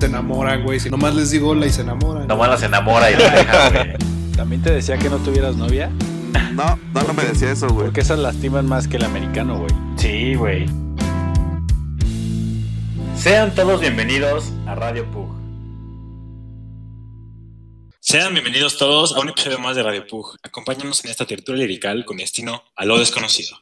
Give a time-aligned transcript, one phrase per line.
[0.00, 0.80] Se enamoran, güey.
[0.80, 2.26] Si nomás les digo hola y se enamoran.
[2.26, 3.96] Nomás las enamora y la deja, güey.
[4.34, 5.90] ¿También te decía que no tuvieras novia?
[6.54, 7.86] No, no, no me decía eso, güey.
[7.86, 9.70] Porque esas lastiman más que el americano, güey.
[9.98, 10.66] Sí, güey.
[13.14, 15.34] Sean todos bienvenidos a Radio Pug.
[18.00, 20.34] Sean bienvenidos todos a un episodio más de Radio Pug.
[20.42, 23.58] Acompáñanos en esta tertulia lirical con destino a lo desconocido.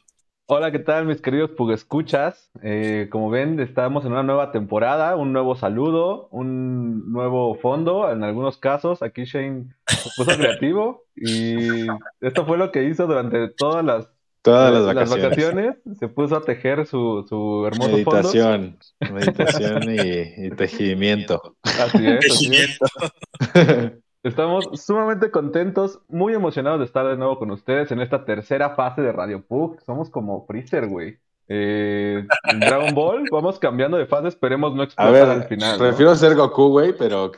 [0.51, 2.49] Hola, ¿qué tal mis queridos Pugescuchas?
[2.63, 8.23] Eh, como ven, estamos en una nueva temporada, un nuevo saludo, un nuevo fondo, en
[8.23, 9.03] algunos casos.
[9.03, 11.85] Aquí Shane se puso creativo y
[12.21, 14.09] esto fue lo que hizo durante todas las,
[14.41, 15.23] Todas las vacaciones.
[15.23, 15.75] vacaciones.
[15.99, 18.79] Se puso a tejer su, su hermoso Meditación,
[19.11, 21.39] meditación y, y tejimiento.
[21.39, 21.57] fondo.
[21.61, 23.93] Así es, así es.
[24.21, 29.01] Estamos sumamente contentos, muy emocionados de estar de nuevo con ustedes en esta tercera fase
[29.01, 29.79] de Radio Pug.
[29.81, 31.19] Somos como Freezer, güey.
[31.47, 35.79] Eh, en Dragon Ball, vamos cambiando de fase, esperemos no A explotar ver, al final.
[35.79, 35.85] ¿no?
[35.85, 37.37] prefiero ser Goku, güey, pero ok.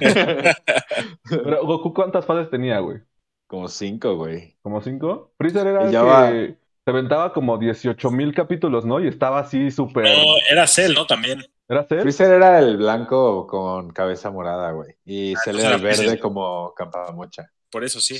[1.30, 2.98] Pero Goku, ¿cuántas fases tenía, güey?
[3.46, 4.56] Como cinco, güey.
[4.60, 5.32] ¿Como cinco?
[5.38, 6.30] Freezer era el ya que va.
[6.30, 6.56] se
[6.90, 9.00] aventaba como 18 mil capítulos, ¿no?
[9.00, 10.04] Y estaba así súper...
[10.04, 11.06] No, era Cell, ¿no?
[11.06, 11.44] También.
[11.68, 12.00] ¿Era Cell?
[12.00, 14.94] Freezer era el blanco con cabeza morada, güey.
[15.04, 16.20] Y Ah, entonces era el verde Freezer.
[16.20, 17.50] como campamocha.
[17.70, 18.16] Por eso sí.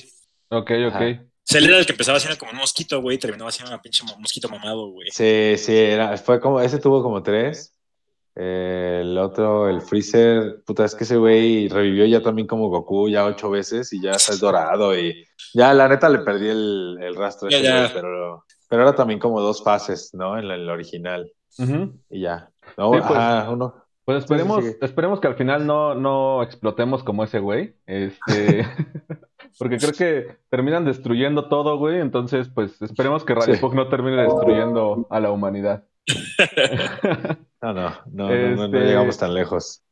[0.51, 0.95] Ok, ok.
[0.95, 1.25] Ajá.
[1.45, 4.05] Cell era el que empezaba siendo como un mosquito, güey, y terminaba siendo una pinche
[4.05, 5.09] mo- mosquito mamado, güey.
[5.11, 7.73] Sí, sí, era, fue como, ese tuvo como tres.
[8.41, 13.09] Eh, el otro, el Freezer, puta, es que ese güey revivió ya también como Goku
[13.09, 17.17] ya ocho veces y ya está dorado y ya la neta le perdí el, el
[17.17, 17.79] rastro a Ya, ese ya.
[17.81, 20.39] güey, pero, pero era también como dos fases, ¿no?
[20.39, 21.33] En la original
[22.11, 22.48] y ya.
[22.77, 23.18] No, Sí, pues.
[23.18, 23.74] ajá, uno.
[24.05, 24.77] Pues esperemos, sí, sí.
[24.80, 27.74] esperemos que al final no, no explotemos como ese güey.
[27.86, 28.67] Este,
[29.58, 32.01] porque creo que terminan destruyendo todo, güey.
[32.01, 33.61] Entonces, pues esperemos que Radio Sí.
[33.61, 35.84] Pug no termine destruyendo a la humanidad.
[37.61, 39.83] No, no, no, no, no, no Este- llegamos tan lejos.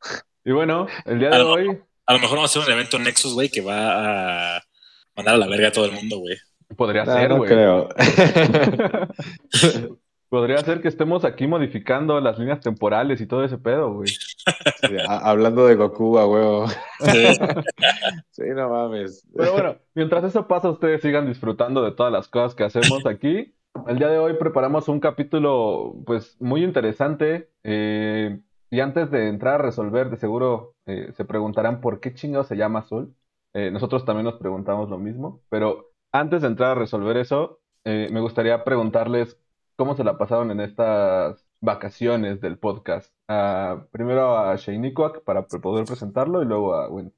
[0.44, 2.78] Y bueno, el día A de lo hoy A lo mejor vamos a hacer un
[2.78, 4.62] evento Nexus, güey, que va a
[5.16, 6.36] mandar a la verga a todo el mundo, güey.
[6.76, 7.50] podría No, ser, no güey.
[7.50, 7.88] creo.
[10.28, 14.08] Podría ser que estemos aquí modificando las líneas temporales y todo ese pedo, güey.
[14.08, 16.66] Sí, hablando de Goku, a huevo.
[17.00, 17.26] Sí.
[18.30, 19.26] Sí, no mames.
[19.34, 23.54] Pero bueno, mientras eso pasa, ustedes sigan disfrutando de todas las cosas que hacemos aquí.
[23.86, 27.50] El día de hoy preparamos un capítulo, pues, muy interesante.
[27.64, 32.44] eh, y antes de entrar a resolver, de seguro eh, se preguntarán por qué chingado
[32.44, 33.14] se llama Azul.
[33.54, 35.40] Eh, nosotros también nos preguntamos lo mismo.
[35.48, 39.38] Pero antes de entrar a resolver eso, eh, me gustaría preguntarles
[39.76, 43.12] cómo se la pasaron en estas vacaciones del podcast.
[43.28, 47.12] Ah, primero a Sheinikuak para poder presentarlo y luego a Wendy.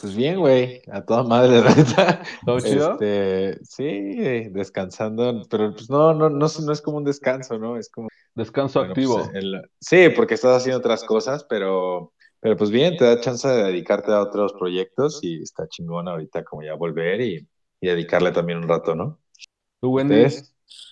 [0.00, 2.22] Pues bien, güey, a toda madre, neta.
[2.46, 2.92] ¿Todo chido?
[2.92, 4.14] Este, sí,
[4.50, 7.76] descansando, pero pues no, no, no, es- no es como un descanso, ¿no?
[7.76, 9.16] Es como, Descanso bueno, activo.
[9.16, 13.48] pues, el- sí, porque estás haciendo otras cosas, pero, pero pues bien, te da chance
[13.48, 17.48] de dedicarte a otros proyectos y está chingón ahorita como ya volver y,
[17.80, 19.18] y dedicarle también un rato, ¿no?
[19.80, 20.26] ¿Tú, Wendy?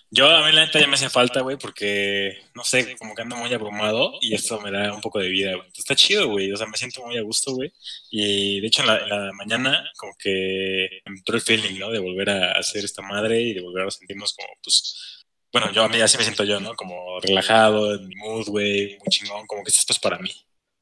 [0.09, 3.23] Yo a mí la neta ya me hace falta, güey, porque, no sé, como que
[3.23, 5.67] ando muy abrumado y esto me da un poco de vida, güey.
[5.77, 7.73] Está chido, güey, o sea, me siento muy a gusto, güey.
[8.09, 11.91] Y de hecho en la, mañana como que entró el feeling, ¿no?
[11.91, 15.83] De volver a hacer esta madre y de volver a sentirnos como, pues, bueno, yo
[15.83, 16.73] a mí así me siento yo, ¿no?
[16.75, 20.31] Como relajado, en mi mood, güey, muy chingón, como que esto es para mí.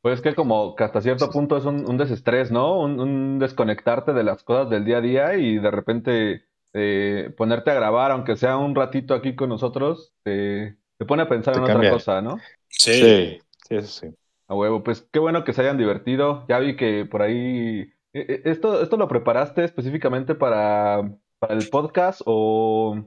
[0.01, 2.79] Pues que como que hasta cierto punto es un, un desestrés, ¿no?
[2.79, 7.75] Un desconectarte de las cosas del día a día y de repente eh, ponerte a
[7.75, 11.63] grabar, aunque sea un ratito aquí con nosotros, te, te pone a pensar Te en
[11.63, 11.89] cambia.
[11.89, 12.37] otra cosa, ¿no?
[12.69, 12.93] Sí.
[12.93, 14.15] Sí, sí, eso sí.
[14.47, 16.45] A huevo, pues qué bueno que se hayan divertido.
[16.47, 17.81] Ya vi que por ahí...
[17.81, 21.01] eh, eh, ¿Esto, esto lo preparaste específicamente para,
[21.39, 22.97] para el podcast o,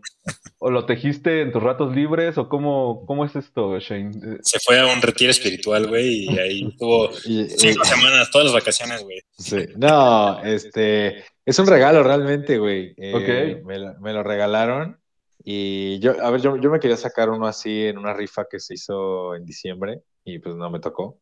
[0.59, 4.39] o lo tejiste en tus ratos libres o cómo, cómo es esto, Shane?
[4.43, 9.03] Se fue a un retiro espiritual, güey, y ahí estuvo cinco semanas, todas las vacaciones,
[9.03, 9.21] güey.
[9.39, 9.67] Sí.
[9.77, 12.95] No, este, es un regalo realmente, güey.
[12.97, 13.65] Eh, Ok.
[13.67, 15.01] me, lo, me lo regalaron
[15.45, 18.61] y yo, a ver, yo, yo me quería sacar uno así en una rifa que
[18.61, 21.21] se hizo en diciembre y pues no me tocó.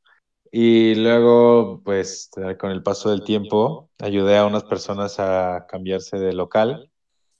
[0.51, 6.33] Y luego, pues con el paso del tiempo, ayudé a unas personas a cambiarse de
[6.33, 6.91] local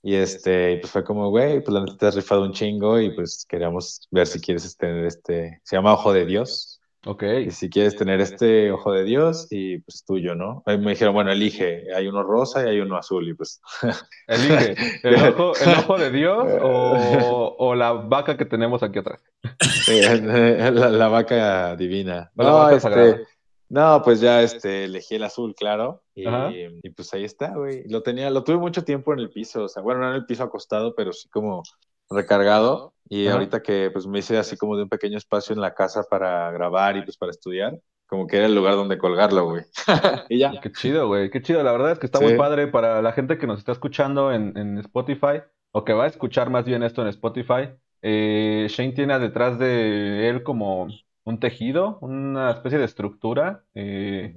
[0.01, 2.99] y este, y pues fue como, güey, pues la neta te has rifado un chingo
[2.99, 6.81] y pues queríamos ver si quieres tener este, se llama Ojo de Dios.
[7.05, 7.23] Ok.
[7.47, 10.63] Y si quieres tener este ojo de Dios, y pues tuyo, ¿no?
[10.65, 13.61] Ahí me dijeron, bueno, elige, hay uno rosa y hay uno azul, y pues
[14.27, 19.21] Elige, ¿el ojo, el ojo de Dios o, o la vaca que tenemos aquí atrás?
[19.87, 22.31] la, la vaca divina.
[22.35, 23.23] O la No, vaca este, sagrada.
[23.69, 27.83] No, pues ya este, elegí el azul, claro, y, pues ahí está, güey.
[27.89, 30.25] Lo tenía, lo tuve mucho tiempo en el piso, o sea, bueno, no en el
[30.25, 31.63] piso acostado, pero sí como
[32.09, 33.35] recargado, y Ajá.
[33.35, 36.51] ahorita que pues me hice así como de un pequeño espacio en la casa para
[36.51, 39.63] grabar y pues para estudiar, como que era el lugar donde colgarlo, güey.
[40.29, 40.59] y ya.
[40.61, 41.29] Qué chido, güey.
[41.29, 41.61] Qué chido.
[41.63, 42.25] La verdad es que está Sí.
[42.25, 45.41] muy padre para la gente que nos está escuchando en, en Spotify
[45.71, 47.69] o que va a escuchar más bien esto en Spotify.
[48.01, 50.87] Eh, Shane tiene detrás de él como
[51.27, 53.63] un tejido, una especie de estructura.
[53.75, 54.33] eh,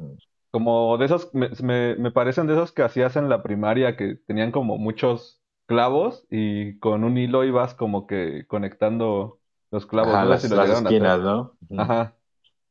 [0.50, 4.16] como de esos, me, me- me parecen de esos que hacías en la primaria que
[4.26, 9.38] tenían como muchos clavos y con un hilo ibas como que conectando
[9.70, 10.12] los clavos.
[10.14, 11.56] Ajá, No las, si las esquinas, ¿no?
[11.78, 12.16] Ajá.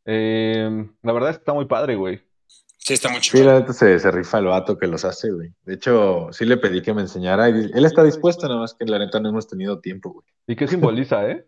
[0.06, 2.22] Eh, la verdad es que está muy padre, güey.
[2.78, 3.46] Sí, está muy Sí, chido.
[3.46, 5.54] la neta se, se rifa el vato que los hace, güey.
[5.64, 8.86] De hecho, sí le pedí que me enseñara y él está dispuesto, nada más que
[8.86, 10.26] la neta no hemos tenido tiempo, güey.
[10.48, 11.46] ¿Y qué simboliza, eh?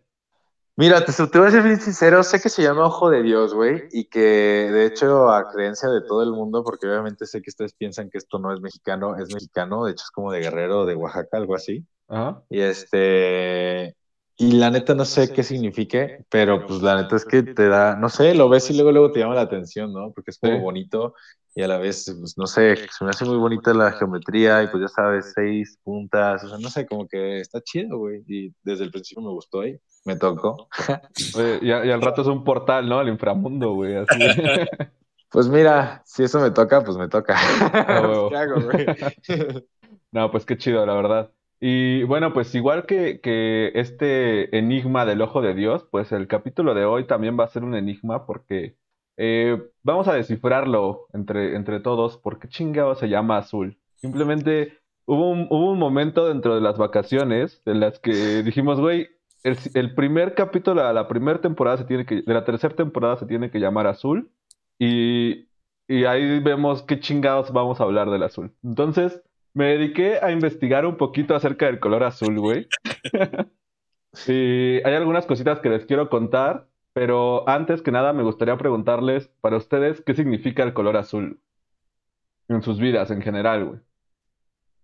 [0.76, 3.52] Mira, te, te voy a ser bien sincero, sé que se llama Ojo de Dios,
[3.54, 7.50] güey, y que de hecho a creencia de todo el mundo, porque obviamente sé que
[7.50, 10.86] ustedes piensan que esto no es mexicano, es mexicano, de hecho es como de Guerrero,
[10.86, 11.86] de Oaxaca, algo así.
[12.08, 12.42] Ajá.
[12.48, 13.94] Y este,
[14.38, 17.94] y la neta no sé qué signifique, pero pues la neta es que te da,
[17.96, 20.12] no sé, lo ves y luego luego te llama la atención, ¿no?
[20.12, 20.62] Porque es como Sí.
[20.62, 21.14] bonito
[21.54, 24.68] y a la vez, pues no sé, se me hace muy bonita la geometría y
[24.68, 28.24] pues ya sabes, seis puntas, o sea, no sé, como que está chido, güey.
[28.26, 30.68] Y desde el principio me gustó y me tocó.
[31.62, 32.98] Y, al rato es un portal, ¿no?
[32.98, 33.96] Al inframundo, güey.
[33.96, 34.18] Así.
[35.30, 37.34] Pues mira, si eso me toca, pues me toca.
[38.02, 38.28] huevo.
[38.28, 38.86] ¿Qué hago, güey?
[40.10, 41.32] No, pues qué chido, la verdad.
[41.58, 46.74] Y bueno, pues igual que, que este enigma del ojo de Dios, pues el capítulo
[46.74, 48.76] de hoy también va a ser un enigma porque
[49.16, 53.78] eh, vamos a descifrarlo entre, entre todos porque chingado se llama azul.
[53.94, 59.08] Simplemente hubo un, hubo un momento dentro de las vacaciones en las que dijimos, güey,
[59.44, 63.16] el, el primer capítulo de la primera temporada se tiene que, de la tercera temporada
[63.16, 64.30] se tiene que llamar azul
[64.78, 65.48] y,
[65.88, 68.52] y ahí vemos qué chingados vamos a hablar del azul.
[68.62, 69.22] Entonces,
[69.54, 72.66] me dediqué a investigar un poquito acerca del color azul, güey.
[74.26, 79.28] y hay algunas cositas que les quiero contar, pero antes que nada me gustaría preguntarles
[79.40, 81.40] para ustedes qué significa el color azul
[82.48, 83.80] en sus vidas en general, güey.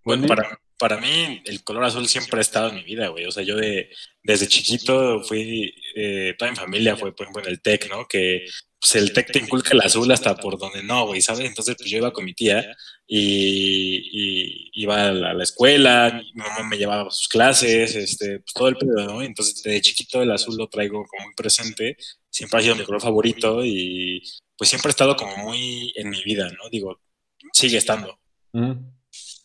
[0.05, 3.27] Bueno, para, para mí el color azul siempre ha estado en mi vida, güey.
[3.27, 3.91] O sea, yo de,
[4.23, 8.07] desde chiquito fui, eh, toda mi familia fue, por ejemplo, en el TEC, ¿no?
[8.07, 8.47] Que
[8.81, 11.47] pues, el TEC te inculca el azul hasta por donde no, güey, ¿sabes?
[11.47, 12.77] Entonces, pues yo iba con mi tía
[13.07, 18.69] y, iba a la, escuela, mi mamá me llevaba a sus clases, este, pues todo
[18.69, 19.23] el pedo, ¿no?
[19.23, 21.97] Entonces, desde chiquito el azul lo traigo como muy presente,
[22.31, 24.23] siempre ha sido mi color favorito y
[24.57, 26.69] pues siempre ha estado como muy en mi vida, ¿no?
[26.71, 27.01] Digo,
[27.53, 28.19] sigue estando.
[28.53, 28.98] Ujú.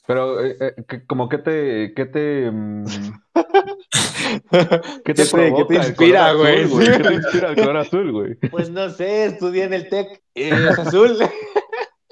[0.06, 2.86] Pero, eh, eh, ¿qué- como que te, qué te, mm,
[5.06, 6.68] ¿qué te ¿Qué te- qué te provoca el inspira, güey?
[6.68, 8.36] ¿Qué te inspira el color azul, güey?
[8.52, 11.18] Pues no sé, estudié en el TEC, es azul.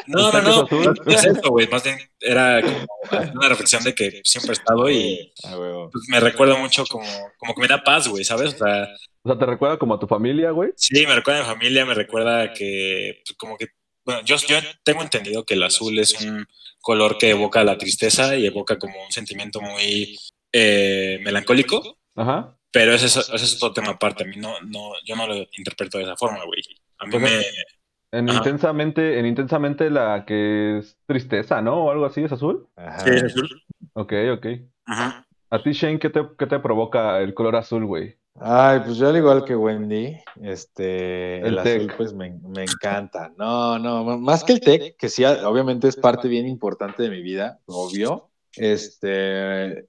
[0.08, 0.68] No, no, ¿El no,
[1.06, 1.68] no es eso, güey.
[1.68, 2.88] Más bien era como
[3.36, 5.56] una reflexión de que siempre he estado y Ah,
[5.92, 7.06] pues, me recuerda mucho como,
[7.38, 8.56] como que me da paz, güey, ¿sabes?
[8.56, 8.88] O sea,
[9.24, 10.72] O sea, ¿te recuerda como a tu familia, güey?
[10.76, 13.68] sí, me recuerda a mi familia, me recuerda que, pues, como que,
[14.12, 16.46] bueno, yo, yo tengo entendido que el azul es un
[16.82, 20.18] color que evoca la tristeza y evoca como un sentimiento muy
[20.52, 22.58] eh, melancólico, Ajá.
[22.72, 24.24] pero ese es, ese es otro tema aparte.
[24.24, 26.62] A mí no, no, yo no lo interpreto de esa forma, güey.
[26.98, 28.40] A mí Pues, me, En Ajá.
[28.40, 31.86] intensamente, en intensamente la que es tristeza, ¿no?
[31.86, 32.68] O algo así, ¿es azul?
[32.76, 33.06] Ajá.
[33.06, 33.64] Sí, es azul.
[33.94, 34.46] Ok, ok.
[34.86, 35.26] Ajá.
[35.50, 38.18] A ti, Shane, ¿qué te, qué te provoca el color azul, güey?
[38.40, 43.32] Ay, pues yo al igual que Wendy, este, el, El azul pues me, me encanta.
[43.38, 47.22] No, no, más que el tech, que sí, obviamente es parte bien importante de mi
[47.22, 48.30] vida, obvio.
[48.56, 49.88] Este,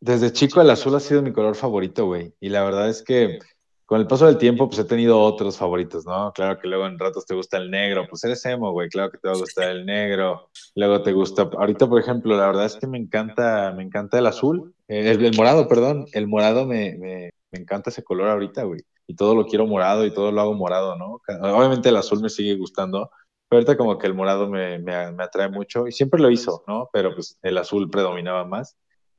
[0.00, 2.34] desde chico el azul ha sido mi color favorito, güey.
[2.40, 3.38] Y la verdad es que
[3.86, 6.32] con el paso del tiempo pues he tenido otros favoritos, ¿no?
[6.32, 9.18] Claro que luego en ratos te gusta el negro, pues eres emo, güey, claro que
[9.18, 10.48] te va a gustar el negro.
[10.74, 14.26] Luego te gusta, ahorita por ejemplo, la verdad es que me encanta, me encanta el
[14.26, 18.80] azul, el, el morado, perdón, el morado me, me, me encanta ese color ahorita, güey.
[19.06, 21.20] Y todo lo quiero morado y todo lo hago morado, ¿no?
[21.56, 23.10] Obviamente el azul me sigue gustando,
[23.48, 26.64] pero ahorita como que el morado me, me, me atrae mucho y siempre lo hizo,
[26.66, 26.88] ¿no?
[26.92, 28.76] Pero pues el azul predominaba más.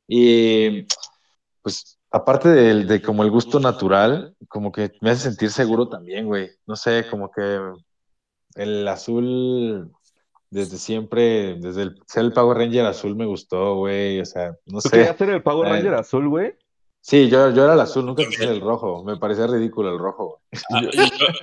[0.08, 0.86] Y
[1.62, 6.50] pues aparte de, como el gusto natural, como que me hace sentir seguro también, güey.
[6.66, 7.60] No sé, como que
[8.56, 9.90] el azul
[10.50, 14.20] desde siempre, desde el ser el Power Ranger azul me gustó, güey.
[14.20, 14.90] O sea, no ¿Tú sé.
[14.90, 16.54] querías ser el Power Eh, Ranger azul, güey?
[17.06, 19.04] Sí, yo, yo era el azul, nunca quise el rojo.
[19.04, 20.40] Me parecía ridículo el rojo.
[20.50, 20.62] güey.
[20.72, 20.80] Ah,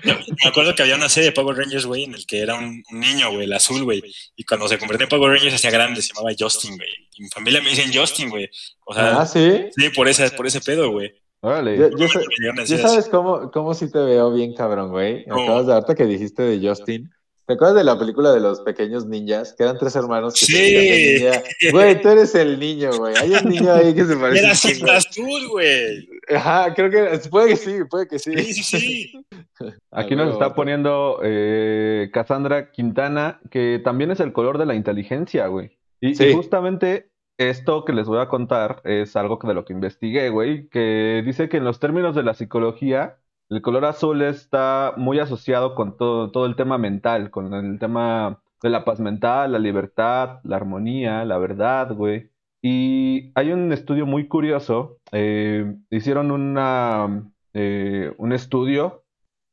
[0.04, 0.14] yo-
[0.44, 2.84] me acuerdo que había una serie de Power Rangers, güey, en el que era un,
[2.92, 4.02] un niño, güey, el azul, güey.
[4.36, 6.90] Y cuando se convertía en Power Rangers se hacía grande, se llamaba Justin, güey.
[7.16, 8.50] Y mi familia me dicen Justin, güey.
[8.86, 9.66] O sea, Ah, sí.
[9.78, 11.14] sí, por ese, por ese pedo, güey.
[11.42, 11.78] Órale.
[11.78, 12.88] Yo, yo sé- Me llegaron a ¿Ya decir así.
[12.96, 15.26] sabes cómo, cómo sí te veo bien cabrón, güey?
[15.30, 17.12] Acabas de ahorita que dijiste de Justin.
[17.52, 19.54] ¿Te acuerdas de la película de los pequeños ninjas?
[19.58, 21.18] Que eran tres hermanos que Sí.
[21.20, 21.72] se?
[21.74, 23.14] Güey, tú eres el niño, güey.
[23.18, 24.46] Hay un niño ahí que se parece.
[24.46, 24.90] Era chingo.
[24.90, 26.08] azul, güey.
[26.34, 28.32] Ajá, creo que puede que sí, puede que sí.
[28.38, 29.26] Sí, sí, sí.
[29.92, 35.48] Aquí nos está poniendo eh, Cassandra Quintana, que también es el color de la inteligencia,
[35.48, 35.78] güey.
[36.00, 40.30] Y, y justamente esto que les voy a contar es algo de lo que investigué,
[40.30, 43.18] güey, que dice que en los términos de la psicología,
[43.52, 48.42] el color azul está muy asociado con todo, todo el tema mental, con el tema
[48.62, 52.32] de la paz mental, la libertad, la armonía, la verdad, güey.
[52.62, 59.04] Y hay un estudio muy curioso, eh, hicieron una, eh, un estudio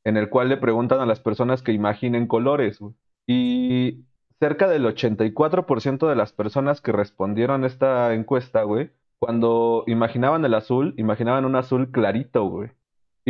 [0.05, 2.79] en el cual le preguntan a las personas que imaginen colores.
[2.79, 2.95] güey.
[3.27, 4.05] Y
[4.41, 10.95] cerca del 84% de las personas que respondieron esta encuesta, güey, cuando imaginaban el azul,
[10.99, 12.71] imaginaban un azul clarito, güey.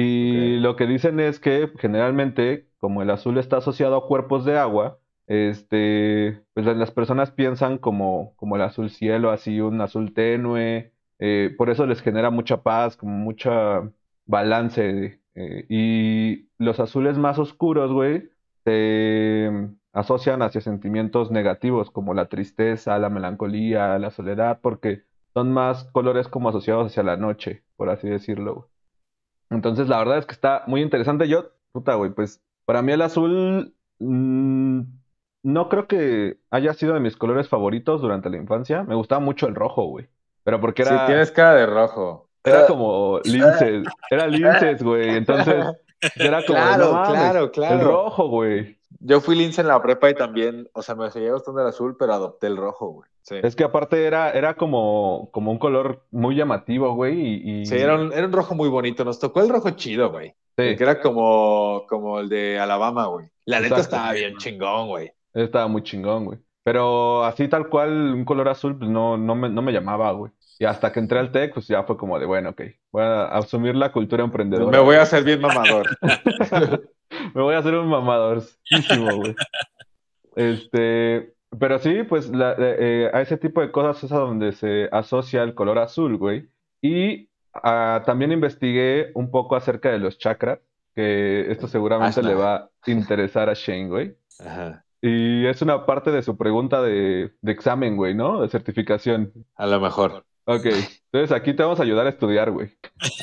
[0.00, 4.56] Y lo que dicen es que generalmente, como el azul está asociado a cuerpos de
[4.58, 10.92] agua, este, pues las personas piensan como, como el azul cielo, así un azul tenue,
[11.18, 13.90] eh, por eso les genera mucha paz, como mucha
[14.26, 15.20] balance.
[15.34, 18.30] eh, y los azules más oscuros, güey,
[18.64, 19.50] se
[19.92, 25.02] asocian hacia sentimientos negativos como la tristeza, la melancolía, la soledad, porque
[25.34, 28.70] son más colores como asociados hacia la noche, por así decirlo.
[29.50, 31.28] Entonces, la verdad es que está muy interesante.
[31.28, 34.80] Yo, puta, güey, pues para mí el azul mm,
[35.42, 38.82] no creo que haya sido de mis colores favoritos durante la infancia.
[38.84, 40.08] Me gustaba mucho el rojo, güey.
[40.44, 42.28] Pero porque Sí, era, tienes cara de rojo.
[42.44, 45.16] era como linces, era linces, güey.
[45.16, 45.64] Entonces,
[46.16, 47.74] era como, Claro, no mames, claro, claro.
[47.76, 48.77] el rojo, güey.
[49.00, 51.96] Yo fui lince en la prepa y también, o sea, me seguía gustando el azul,
[51.98, 53.10] pero adopté el rojo, güey.
[53.22, 53.36] Sí.
[53.42, 57.20] Es que aparte era, era como, como un color muy llamativo, güey.
[57.20, 59.04] Y, y- Sí, era un, era un rojo muy bonito.
[59.04, 60.30] Nos tocó el rojo chido, güey.
[60.56, 63.26] Sí, Que era como, como el de Alabama, güey.
[63.44, 65.12] La neta estaba bien chingón, güey.
[65.34, 66.38] estaba muy chingón, güey.
[66.64, 70.32] Pero así tal cual, un color azul, pues no, no me, no me llamaba, güey.
[70.58, 73.26] Y hasta que entré al TEC, pues ya fue como de, bueno, ok, voy a
[73.26, 74.70] asumir la cultura emprendedora.
[74.76, 75.86] Me voy a hacer bien mamador.
[77.34, 79.36] Me voy a hacer un güey.
[80.36, 84.88] Este, pero sí, pues la- eh, a ese tipo de cosas es a donde se
[84.92, 86.48] asocia el color azul, güey.
[86.80, 90.60] Y ah, también investigué un poco acerca de los chakras,
[90.94, 92.28] que esto seguramente Ashna.
[92.28, 94.16] le va a interesar a Shane, güey.
[94.40, 94.84] Ajá.
[95.00, 98.40] Y es una parte de su pregunta de, de examen, güey, ¿no?
[98.40, 99.32] De certificación.
[99.54, 100.24] A lo mejor.
[100.44, 102.70] Ok, entonces aquí te vamos a ayudar a estudiar, güey.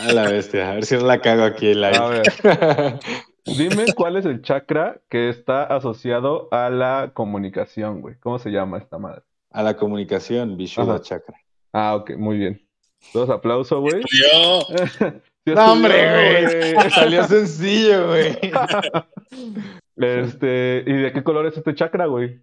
[0.08, 0.70] A la bestia.
[0.72, 2.24] A ver si no la cago aquí la A ver,
[3.46, 8.16] dime cuál es el chakra que está asociado a la comunicación, güey.
[8.20, 9.24] ¿Cómo se llama esta madre?
[9.52, 11.02] A la comunicación, Vishuddha.
[11.02, 11.38] Chakra.
[11.72, 12.68] Ah, ok, muy bien.
[13.14, 14.04] Dos aplausos, güey.
[15.48, 16.90] No, hombre, güey.
[16.90, 18.38] Salió sencillo, güey.
[19.98, 22.42] Este, ¿y de qué color es este chakra, güey?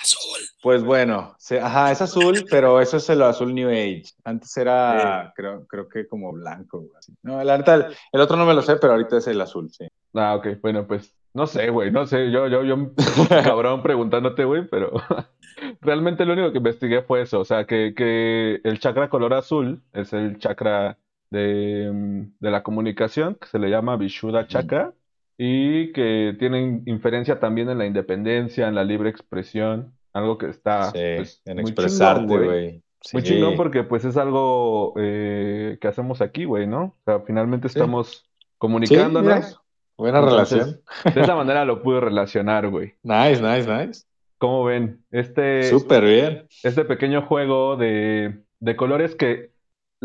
[0.00, 0.46] Azul.
[0.62, 4.04] Pues bueno, se- ajá, es azul, pero eso es el azul New Age.
[4.24, 6.78] Antes era, creo, creo que como blanco.
[6.80, 7.12] güey, así.
[7.22, 9.70] No, la neta, el, el otro no me lo sé, pero ahorita es el azul,
[9.70, 9.86] sí.
[10.14, 12.76] Ah, ok, bueno, pues no sé, güey, no sé, yo, yo, yo,
[13.28, 14.90] cabrón preguntándote, güey, pero
[15.82, 19.82] realmente lo único que investigué fue eso, o sea, que, que el chakra color azul
[19.92, 20.98] es el chakra
[21.30, 24.94] de, mm, de la comunicación, que se le llama Vishuddha Chakra,
[25.38, 30.90] y que tiene inferencia también en la independencia, en la libre expresión, algo que está
[30.92, 32.82] Sí, pues, en muy expresarte, güey.
[33.12, 36.82] Muy chingón porque pues es algo eh, que hacemos aquí, güey, ¿no?
[36.84, 39.60] O sea, finalmente estamos Sí, comunicándonos.
[39.96, 41.14] buena Entonces, relación.
[41.14, 42.94] De esa manera lo pude relacionar, güey.
[43.02, 44.04] Nice, nice, nice.
[44.38, 45.04] ¿Cómo ven?
[45.10, 46.46] Este, Súper bien.
[46.62, 49.52] este pequeño juego de, de colores que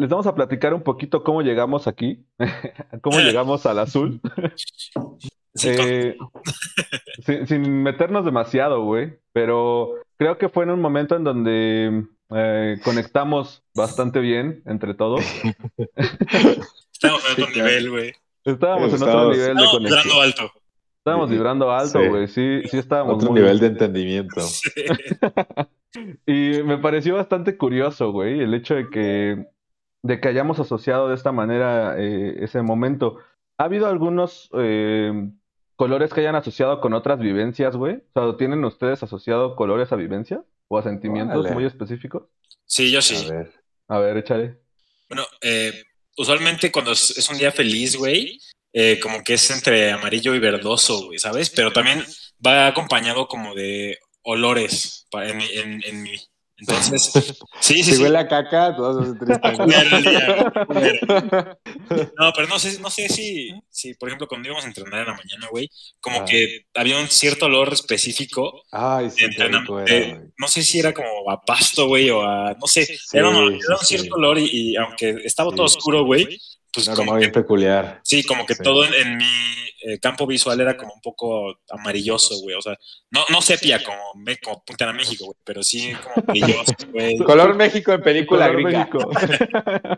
[0.01, 2.25] les vamos a platicar un poquito cómo llegamos aquí,
[3.01, 4.19] cómo llegamos al azul,
[5.53, 6.15] Sí, Eh,
[7.25, 12.77] sin, sin meternos demasiado, güey, pero creo que fue en un momento en donde eh,
[12.85, 15.21] conectamos bastante bien entre todos.
[16.93, 18.13] Estamos en Sí, otro nivel, güey.
[18.45, 20.03] Estábamos en otro Estábamos- nivel de Estamos conexión.
[20.03, 20.51] vibrando alto.
[20.99, 22.07] Estábamos vibrando alto, Sí.
[22.07, 22.27] güey.
[22.27, 24.41] Sí, sí estábamos Otro muy- nivel de entendimiento.
[26.25, 29.45] Y me pareció bastante curioso, güey, el hecho de que,
[30.03, 33.17] de que hayamos asociado de esta manera eh, ese momento.
[33.57, 35.11] ¿Ha habido algunos eh,
[35.75, 38.03] colores que hayan asociado con otras vivencias, güey?
[38.13, 41.55] O sea, ¿tienen ustedes asociado colores a vivencias o a sentimientos Órale.
[41.55, 42.23] muy específicos?
[42.65, 43.29] Sí, yo A sí.
[43.29, 43.53] ver.
[43.87, 44.57] A ver, échale.
[45.09, 45.83] Bueno, eh,
[46.17, 48.39] usualmente cuando es, un día feliz, güey,
[48.71, 51.49] eh, como que es entre amarillo y verdoso, güey, ¿sabes?
[51.49, 52.03] Pero también
[52.45, 56.15] va acompañado como de olores en, en, en mi.
[56.61, 57.11] Entonces,
[57.59, 58.01] sí, sí, Si sí.
[58.03, 59.51] huele a caca, tú vas a sentir triste.
[62.17, 65.07] No, pero no sé, no sé si, si, por ejemplo, cuando íbamos a entrenar en
[65.07, 66.25] la mañana, güey, como Ah.
[66.25, 68.63] que había un cierto olor específico.
[68.71, 69.61] Ay, sí, de- era,
[70.37, 73.75] no sé si era como a pasto, güey, o a, no sé, era, un, era
[73.79, 76.39] un cierto olor y, y aunque estaba todo oscuro, güey,
[76.73, 77.99] pues Un como que, bien peculiar.
[78.03, 79.25] sí, como que todo en, en mi
[79.83, 82.77] eh, campo visual era como un poco amarilloso, güey, o sea,
[83.09, 87.17] no, no sepia como, me- como Punta a México, güey, pero sí como amarilloso, güey.
[87.25, 88.79] Color México en película Color gringa.
[88.79, 89.11] México.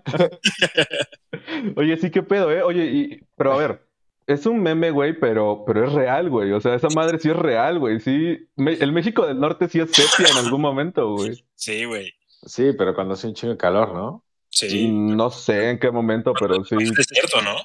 [1.76, 2.62] Oye, sí, qué pedo, ¿eh?
[2.62, 3.86] Oye, y, pero a ver,
[4.28, 6.52] es un meme, güey, pero, pero es real, güey.
[6.52, 8.00] O sea, esa madre sí es real, güey.
[8.00, 11.44] Sí, Me- el México del Norte sí es sepia en algún momento, güey.
[11.56, 12.14] Sí, güey,
[12.46, 14.24] Sí, pero cuando hace un chingo de calor, ¿no?
[14.50, 14.88] sí.
[14.92, 16.76] No sé en qué momento, pero sí.
[16.76, 17.56] Es cierto, ¿no?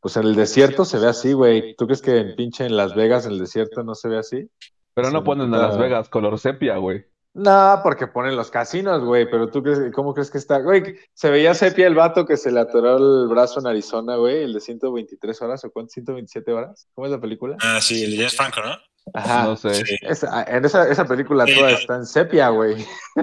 [0.00, 1.74] Pues en el desierto se ve así, güey.
[1.76, 4.48] ¿Tú crees que en pinche en Las Vegas, en el desierto, no se ve así?
[4.94, 5.58] Pero no Sí, ponen a.
[5.58, 7.04] Las Vegas color sepia, güey.
[7.34, 9.30] No, porque ponen los casinos, güey.
[9.30, 10.58] Pero tú crees, ¿cómo crees que está?
[10.60, 14.42] Güey, se veía sepia el vato que se le atoró el brazo en Arizona, güey,
[14.44, 16.88] el de 123 horas o cuánto, 127 horas.
[16.94, 17.56] ¿Cómo es la película?
[17.62, 18.72] Ah, sí, el de James Franco, ¿no?
[19.14, 19.44] Ajá.
[19.44, 19.74] No sé.
[19.74, 19.96] Sí.
[20.02, 21.54] Esa- en esa, esa película Sí.
[21.54, 22.74] toda está en sepia, güey.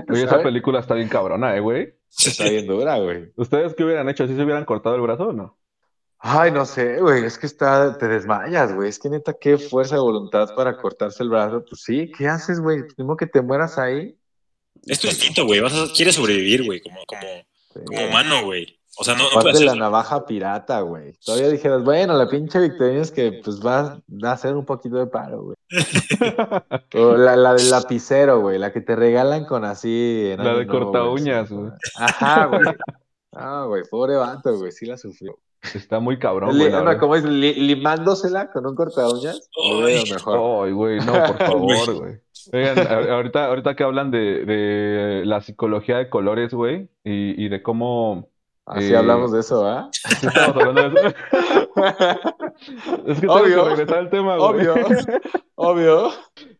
[0.09, 1.93] Oye, esa película está bien cabrona, ¿eh, güey?
[2.25, 3.31] Está bien dura, güey.
[3.35, 4.25] ¿Ustedes qué hubieran hecho?
[4.27, 5.57] ¿Sí se hubieran cortado el brazo o no?
[6.27, 8.89] Ay, no sé, güey, es que está, te desmayas, güey.
[8.89, 11.63] Es que neta, qué fuerza de voluntad para cortarse el brazo.
[11.69, 12.79] Pues sí, ¿qué haces, güey?
[12.97, 14.17] Mismo que te mueras ahí.
[14.87, 15.59] Es tu instinto, güey.
[15.59, 18.79] Vas a, quieres sobrevivir, güey, como, como, Sí, como humano, güey.
[18.97, 21.13] O sea, no, no Aparte puedes de la navaja pirata, güey.
[21.23, 24.95] Todavía dijeras, bueno, la pinche Victorina es que pues va, va a hacer un poquito
[24.95, 25.57] de paro, güey.
[26.95, 30.31] O la, la del lapicero, güey, la que te regalan con así.
[30.31, 31.71] en La de corta uñas, güey.
[31.97, 32.61] Ajá, güey.
[33.35, 35.37] Ah, güey, pobre vato, güey, sí la sufrió.
[35.73, 36.71] Está muy cabrón, güey.
[36.71, 36.97] no.
[36.99, 37.23] ¿Cómo es?
[37.25, 39.49] Li- limándosela con un corta uñas.
[39.83, 40.03] Ay.
[40.11, 40.65] mejor.
[40.67, 42.13] Ay, güey, no, por favor, güey.
[42.53, 47.63] Oigan, ahorita, ahorita que hablan de, de la psicología de colores, güey, y, y de
[47.63, 48.29] cómo...
[48.67, 49.89] Así Eh, hablamos de eso, ¿ah?
[49.91, 51.15] Sí estamos hablando de eso.
[53.07, 53.63] Es que tengo Obvio.
[53.63, 54.67] que regresar al tema, güey.
[54.67, 54.75] Obvio,
[55.55, 56.09] obvio.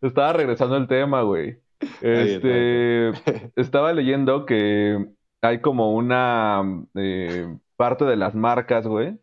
[0.02, 1.58] Estaba regresando al tema, güey.
[2.02, 3.12] Este,
[3.56, 5.06] estaba leyendo que
[5.48, 6.62] hay como una
[6.96, 9.18] eh, parte de las marcas, güey,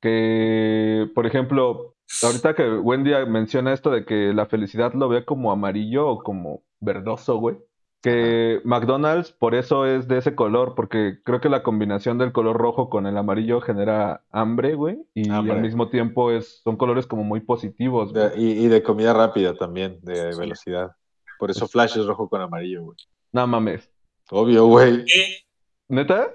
[0.00, 5.50] que, por ejemplo, ahorita que Wendy menciona esto de que la felicidad lo ve como
[5.52, 7.56] amarillo o como verdoso, güey.
[8.02, 12.56] Que McDonald's por eso es de ese color, porque creo que la combinación del color
[12.56, 15.54] rojo con el amarillo genera hambre, güey, y Hambre.
[15.54, 18.12] al mismo tiempo es, son colores como muy positivos.
[18.12, 20.92] De- y, y de comida rápida también, de velocidad.
[21.38, 22.96] Por eso Flash es rojo con amarillo, güey.
[23.32, 23.90] No mames.
[24.30, 25.00] Obvio, güey.
[25.00, 25.45] Eh,
[25.88, 26.30] ¿Neta?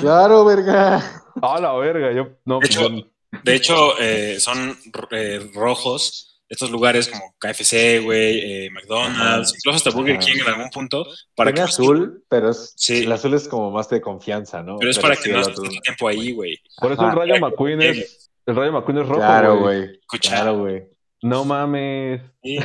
[0.00, 0.96] Claro, verga.
[1.40, 2.58] A la verga, yo no.
[2.60, 3.06] De hecho, yo-
[3.44, 4.76] De hecho, eh, son
[5.12, 9.56] eh, rojos estos lugares como KFC, güey, eh, McDonald's, Ajá.
[9.56, 10.26] incluso hasta Burger Ajá.
[10.26, 13.04] King en algún punto, para Tiene que azul, pero es, Sí.
[13.04, 14.76] el azul es como más de confianza, ¿no?
[14.78, 16.58] pero es para que no estés tanto tiempo ahí, güey.
[16.80, 17.12] por eso el.
[17.16, 18.30] Rayo McQueen es.
[18.46, 20.00] El Rayo McQueen es rojo, Claro, güey.
[20.20, 20.88] Claro, güey.
[21.22, 22.20] No mames.
[22.42, 22.58] Sí.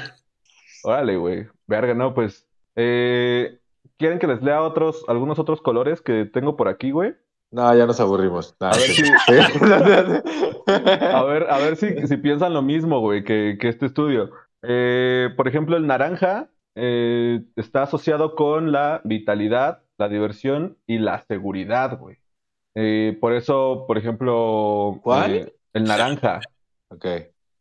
[0.83, 1.47] Órale, güey.
[1.67, 2.43] Verga, no, pues.
[2.75, 3.59] Eh,
[3.97, 7.15] ¿Quieren que les lea otros, algunos otros colores que tengo por aquí, güey?
[7.51, 8.55] No, ya nos aburrimos.
[8.59, 9.03] A ver sí.
[10.67, 14.31] a ver, a ver si, si piensan lo mismo, güey, que, que este estudio.
[14.63, 21.21] Eh, por ejemplo, el naranja eh, está asociado con la vitalidad, la diversión y la
[21.27, 22.17] seguridad, güey.
[22.75, 25.53] Eh, por eso, por ejemplo, ¿Cuál?
[25.73, 26.41] el naranja,
[26.89, 27.05] Ok.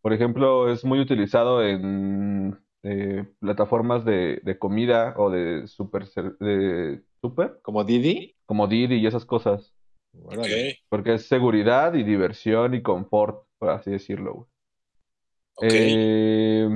[0.01, 7.03] por ejemplo, es muy utilizado en eh, plataformas de, de comida o de super, de
[7.21, 8.37] super, ¿Como Didi?
[8.47, 9.75] como Didi y esas cosas.
[10.89, 14.47] Porque es seguridad y diversión y confort, por así decirlo, güey.
[15.63, 16.69] Eh,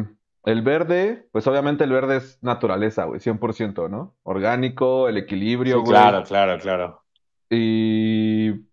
[0.45, 4.17] el verde, pues obviamente el verde es naturaleza, güey, 100%, ¿no?
[4.23, 5.91] Orgánico, el equilibrio, Sí, güey.
[5.91, 7.03] claro, claro, claro.
[7.51, 8.68] Y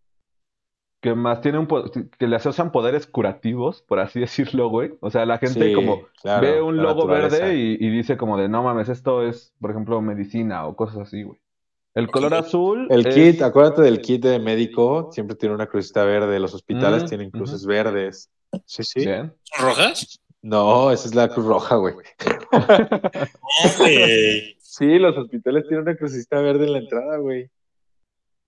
[1.05, 1.67] que más tiene un
[2.17, 4.19] que le asocian poderes curativos, por así
[4.59, 4.93] decirlo, güey.
[5.01, 8.37] O sea, la gente Sí, como claro, ve un logo verde y, y dice como
[8.37, 11.39] de, no mames, esto es, por ejemplo, medicina o cosas así, güey.
[11.93, 16.03] El color azul El es- kit, acuérdate del kit de médico, siempre tiene una crucita
[16.03, 16.39] verde.
[16.39, 18.29] Los hospitales Mm, tienen cruces verdes.
[18.65, 18.99] Sí, sí.
[19.05, 19.33] Bien.
[19.43, 20.19] ¿Son rojas?
[20.41, 21.95] No, esa es la cruz roja, güey.
[24.59, 27.49] Sí, los hospitales tienen una crucita verde en la entrada, güey.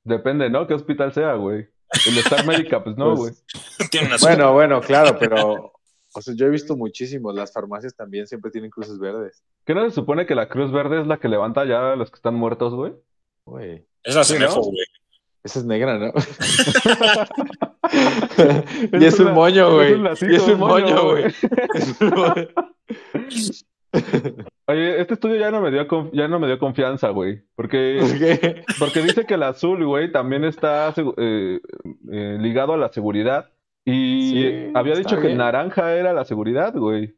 [0.04, 0.68] Depende, ¿no?
[0.68, 1.68] ¿Qué hospital sea, güey?
[2.08, 3.34] El Star Médica, pues no, güey.
[3.78, 5.74] Pues, Tiene una Bueno, bueno, claro, pero
[6.14, 7.34] o sea, yo he visto muchísimos.
[7.36, 9.42] Las farmacias también siempre tienen cruces verdes.
[9.66, 12.10] ¿Qué no se supone que la Cruz Verde es la que levanta ya a los
[12.10, 12.94] que están muertos, güey?
[13.46, 13.86] Güey.
[14.04, 14.78] Es la güey.
[15.44, 16.12] Esa es negra, ¿no?
[19.00, 19.94] y es un una- moño, es güey.
[19.94, 21.26] un Y es un un moño, moño, güey.
[23.98, 24.34] Es.
[24.68, 27.44] Oye, este estudio ya no me dio, ya no me dio confianza, güey.
[27.56, 28.00] Porque,
[28.80, 31.60] porque dice que el azul, güey, también está eh,
[32.12, 33.50] eh, ligado a la seguridad.
[33.86, 37.16] Y Sí, había dicho que el naranja era la seguridad, güey.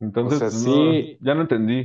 [0.00, 1.18] Entonces, O sea, no, sí.
[1.20, 1.84] ya no entendí.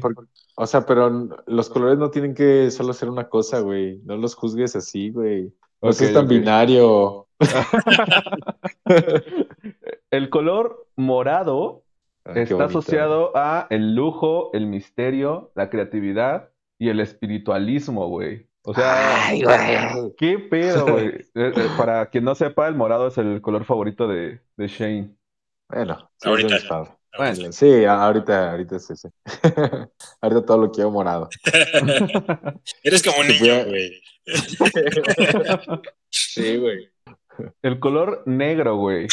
[0.55, 3.99] O sea, pero los colores no tienen que solo ser una cosa, güey.
[4.05, 5.53] No los juzgues así, güey.
[5.81, 7.27] No Ok, seas tan binario.
[10.11, 11.83] El color morado
[12.25, 12.63] Ah, está bonito.
[12.79, 18.47] asociado a el lujo, el misterio, la creatividad y el espiritualismo, güey.
[18.65, 20.13] O sea, Ay, güey.
[20.17, 21.07] ¿qué pedo, güey?
[21.07, 25.15] Eh, eh, Para quien no sepa, el morado es el color favorito de, de Shane.
[25.69, 26.59] Bueno, sí, es Ahorita.
[26.67, 26.97] favoritos.
[27.15, 29.11] Bueno, Sí, ahorita, ahorita es ese.
[30.21, 31.29] ahorita todo lo quiero morado.
[32.83, 34.01] Eres como un Sí, niño, güey.
[36.09, 36.89] Sí, güey.
[37.61, 39.07] el color negro, güey,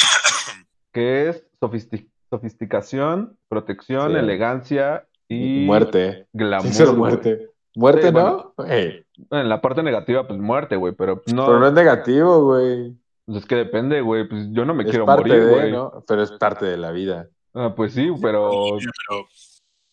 [0.92, 4.18] que es sofisti- sofisticación, protección, Sí.
[4.18, 6.26] elegancia y Muerte.
[6.32, 6.72] glamour.
[6.72, 6.96] Güey.
[6.96, 7.50] muerte.
[7.76, 8.52] Muerte, Sí, ¿no?
[8.56, 12.96] Güey, En la parte negativa, pues muerte, güey, pero no, Pero no es negativo, güey.
[13.26, 15.72] pues es que depende, güey, pues yo no me Es quiero parte morir, de, güey.
[15.72, 16.02] ¿no?
[16.08, 17.28] Pero es parte de la vida.
[17.54, 18.50] Ah, pues sí, pero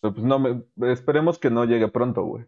[0.00, 2.44] pues no me, esperemos que no llegue pronto, güey.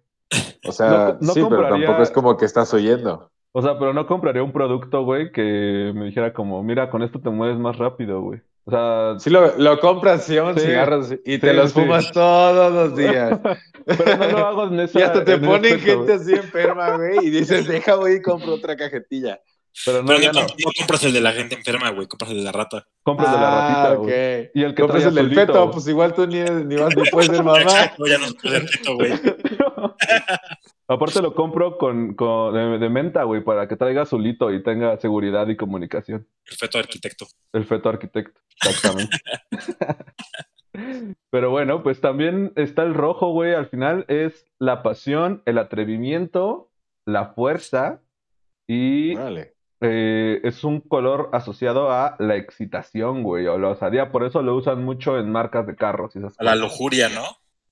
[0.67, 3.31] O sea, No- no sí, pero tampoco es como que estás oyendo.
[3.53, 7.21] O sea, pero no compraría un producto, güey, que me dijera como, mira, con esto
[7.21, 8.41] te mueves más rápido, güey.
[8.71, 10.67] O sea, Sí, lo, lo compras, sí, un Sí.
[10.67, 11.81] cigarros y te Sí, los sí.
[11.81, 13.39] fumas todos los días.
[13.87, 16.13] pero no lo hago en esa Y hasta te ponen aspecto, gente güey.
[16.17, 19.41] así enferma, güey, y dices, deja, güey, y compro otra cajetilla.
[19.85, 20.47] Pero no, pero ya no, no.
[20.49, 22.07] comp- no compras el de la gente enferma, güey.
[22.09, 22.87] Compras el de la rata.
[23.05, 24.51] Compras de la Ah, ratita, güey.
[24.53, 27.31] Y el que Compras el del feto, pues igual tú ni, ni vas ni puedes
[27.31, 27.63] ser mamá.
[27.63, 29.13] Exacto, ya no se puede hacer feto, güey.
[30.91, 34.97] Aparte lo compro con, con de, de menta, güey, para que traiga azulito y tenga
[34.97, 36.27] seguridad y comunicación.
[36.45, 37.27] El feto arquitecto.
[37.53, 39.17] El feto arquitecto, exactamente.
[41.31, 43.55] Pero bueno, pues también está el rojo, güey.
[43.55, 46.71] Al final es la pasión, el atrevimiento,
[47.05, 48.01] la fuerza
[48.67, 49.15] y
[49.81, 54.11] eh, es un color asociado a la excitación, güey, o la osadía.
[54.11, 57.25] Por eso lo usan mucho en marcas de carros y esas A la lujuria, ¿no?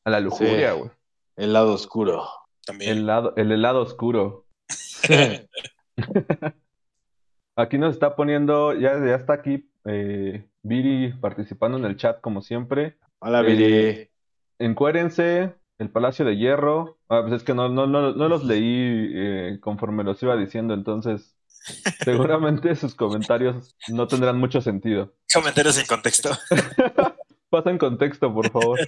[0.04, 0.78] A la lujuria, Sí.
[0.78, 0.90] güey.
[1.36, 2.24] El lado oscuro.
[2.68, 2.90] También.
[2.90, 4.44] El, lado, el helado oscuro.
[7.56, 12.42] Aquí nos está poniendo, ya, ya está aquí eh, Viri participando en el chat como
[12.42, 12.98] siempre.
[13.20, 14.10] Hola, Eh, Viri.
[14.58, 16.98] Encuérense, el Palacio de Hierro.
[17.08, 20.74] Ah, pues es que no, no, no, no los leí eh, conforme los iba diciendo,
[20.74, 21.36] entonces
[22.04, 25.14] seguramente sus comentarios no tendrán mucho sentido.
[25.32, 26.30] Comentarios sin contexto.
[27.48, 28.78] Pasa en contexto, por favor.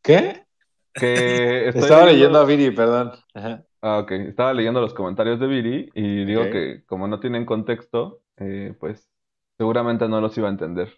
[0.00, 0.46] ¿Qué?
[0.94, 3.12] Que estoy Estaba leyendo- leyendo a Viri, perdón.
[3.34, 3.62] Ajá.
[3.80, 4.10] Ah, ok.
[4.12, 6.50] Estaba leyendo los comentarios de Viri y digo Ok.
[6.52, 9.08] que como no tienen contexto, eh, pues
[9.58, 10.92] seguramente no los iba a entender.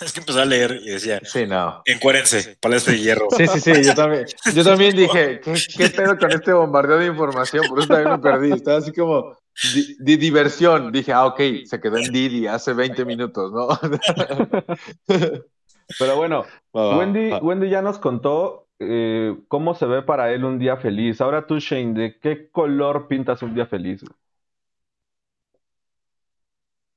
[0.00, 1.80] Es que empezó a leer y decía, Sí, no.
[1.86, 3.28] encuérense, palacio de hierro.
[3.36, 7.06] Sí, sí, sí, yo también, yo también dije, ¿qué, qué pedo con este bombardeo de
[7.06, 7.64] información?
[7.68, 8.52] Por eso también me perdí.
[8.52, 9.36] Estaba así como
[9.72, 10.90] di, di- diversión.
[10.92, 13.68] Dije, ah, ok, se quedó en Didi hace 20 minutos, ¿no?
[15.98, 16.44] Pero bueno,
[16.76, 17.38] Va, va, Wendy, va.
[17.38, 21.20] Wendy ya nos contó eh, cómo se ve para él un día feliz.
[21.20, 24.02] Ahora tú, Shane, ¿de qué color pintas un día feliz?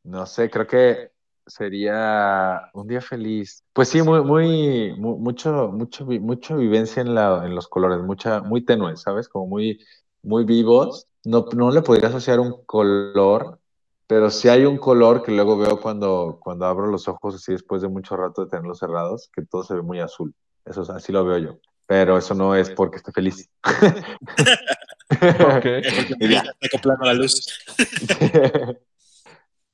[0.03, 1.11] No sé, creo que
[1.45, 3.63] sería un día feliz.
[3.73, 8.41] Pues sí, muy, muy, mu- mucho, mucho, mucha vivencia en la, en los colores, mucha,
[8.41, 9.27] muy tenue, ¿sabes?
[9.29, 9.79] Como muy,
[10.23, 11.07] muy vivos.
[11.25, 13.59] No, no le podría asociar un color,
[14.07, 17.81] pero sí hay un color que luego veo cuando, cuando abro los ojos así después
[17.81, 20.33] de mucho rato de tenerlos cerrados, que todo se ve muy azul.
[20.65, 21.59] Eso es- así lo veo yo.
[21.89, 23.49] Pero eso no es porque esté feliz.
[23.65, 23.65] Ok.
[25.81, 27.47] Es porque está acoplando la luz.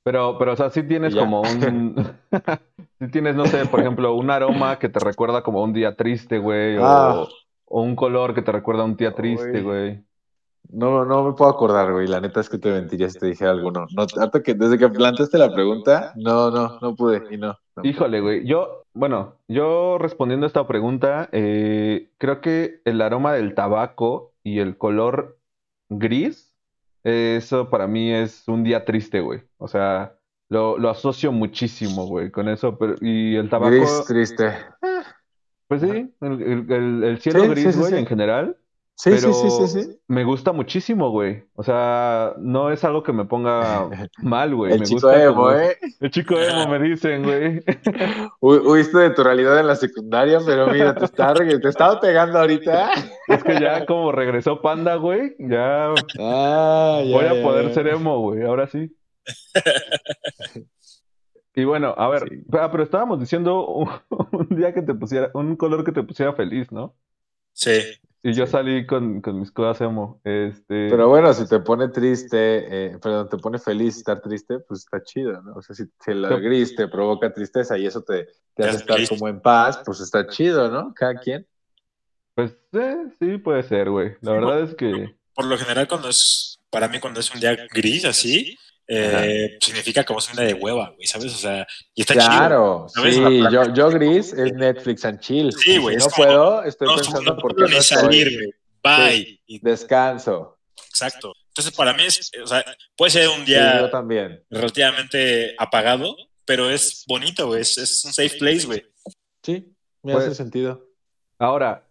[0.04, 1.22] Pero, pero, o sea, sí tienes ya.
[1.22, 1.96] como un...
[3.00, 5.96] sí tienes, no sé, por ejemplo, un aroma que te recuerda como a un día
[5.96, 7.28] triste, güey, o, Ah.
[7.66, 9.62] o un color que te recuerda a un día triste, Uy.
[9.64, 10.06] güey.
[10.70, 12.06] No, no me puedo acordar, güey.
[12.06, 13.88] La neta es que te mentiría si te dije alguno.
[13.96, 17.58] No, hasta que desde que planteaste la pregunta, no, no, no pude y no.
[17.76, 17.84] no.
[17.84, 18.46] Híjole, güey.
[18.46, 24.60] Yo, bueno, yo respondiendo a esta pregunta, eh, creo que el aroma del tabaco y
[24.60, 25.38] el color
[25.90, 26.56] gris,
[27.04, 29.42] eh, eso para mí es un día triste, güey.
[29.58, 30.18] O sea,
[30.50, 32.78] lo, lo asocio muchísimo, güey, con eso.
[32.78, 34.54] Pero, y el tabaco, Gris, triste.
[35.68, 35.88] pues sí,
[36.22, 38.58] el, el- el- el cielo Sí, gris, sí, sí, güey, en general.
[38.98, 40.00] Sí, Pero sí, sí, sí, sí.
[40.08, 41.44] me gusta muchísimo, güey.
[41.56, 43.90] O sea, no es algo que me ponga
[44.24, 44.72] mal, güey.
[44.72, 45.78] El Me chico gusta emo, como- ¿eh?
[46.00, 47.60] El chico emo, me dicen, güey.
[48.40, 52.40] Hu- Huiste de tu realidad en la secundaria, pero mira, te está, te estaba pegando
[52.40, 52.90] ahorita.
[53.28, 57.74] Es que ya como regresó Panda, güey, ya Ah, ya, voy a ya, poder ya.
[57.74, 58.96] ser emo, güey, ahora sí.
[61.54, 62.44] Y bueno, a ver, Sí.
[62.54, 63.90] ah, pero estábamos diciendo un,
[64.32, 66.96] un día que te pusiera, un color que te pusiera feliz, ¿no?
[67.56, 67.82] Sí.
[68.22, 70.20] Y yo salí con, con mis cosas emo.
[70.24, 74.80] Este, Pero bueno, si te pone triste, eh, perdón, te pone feliz estar triste, pues
[74.82, 75.54] está chido, ¿no?
[75.56, 76.36] O sea, si, si el Sí.
[76.42, 80.28] gris te provoca tristeza y eso te, te hace estar como en paz, pues está
[80.28, 80.92] chido, ¿no?
[80.96, 81.46] Cada quien.
[82.34, 84.16] pues eh, sí, puede ser, güey.
[84.22, 87.56] La verdad es que Por lo general, cuando es, para mí, cuando es un día
[87.72, 88.58] gris así,
[88.88, 91.34] eh, significa como día de hueva, güey, ¿sabes?
[91.34, 92.26] O sea, y está chido.
[92.28, 93.16] Claro, ¿Sabes?
[93.16, 93.22] sí,
[93.52, 95.52] yo, yo gris es Netflix and chill.
[95.54, 98.50] Sí, güey, Si no como, puedo, estoy No, pensando no por qué no salir, estoy.
[98.84, 99.40] Bye.
[99.48, 100.60] Y- Descanso.
[100.90, 101.34] exacto.
[101.50, 102.64] Entonces, para mí es, o sea,
[102.98, 104.44] puede ser un Sí, yo día también.
[104.50, 107.62] relativamente apagado, pero es bonito, güey.
[107.62, 108.86] Es, es un safe place, güey.
[109.42, 110.86] Sí, me Pues- hace sentido.
[111.40, 111.88] Ahora,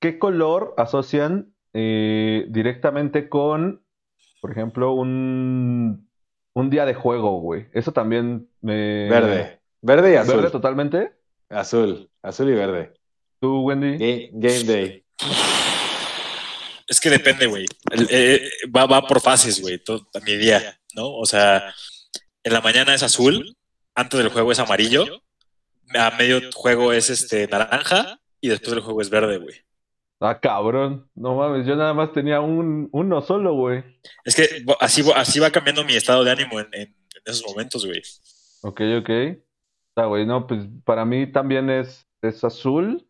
[0.00, 3.84] ¿qué color asocian eh, directamente con,
[4.40, 6.08] por ejemplo, un,
[6.54, 7.66] un día de juego, güey?
[7.72, 9.08] Eso también me...
[9.08, 9.60] Verde.
[9.82, 10.36] Verde y azul.
[10.36, 11.12] ¿Verde totalmente?
[11.50, 12.08] Azul.
[12.22, 12.94] Azul y verde.
[13.40, 13.98] ¿Tú, Wendy?
[13.98, 15.04] Game, game day.
[16.86, 17.66] Es que depende, güey.
[18.10, 21.12] Eh, va, va por fases, güey, todo mi día, ¿no?
[21.12, 21.74] O sea,
[22.42, 23.56] en la mañana es azul,
[23.94, 25.04] antes del juego es amarillo,
[25.94, 29.56] a medio juego es este naranja y después del juego es verde, güey.
[30.26, 31.08] Ah, cabrón.
[31.14, 33.84] No mames, yo nada más tenía un, uno solo, güey.
[34.24, 34.46] Es que
[34.80, 36.82] así, va- así va cambiando mi estado de ánimo en, en-
[37.16, 38.00] en esos momentos, güey.
[38.62, 39.10] Ok, ok.
[39.90, 43.06] Está, güey, no, pues para mí también es, es azul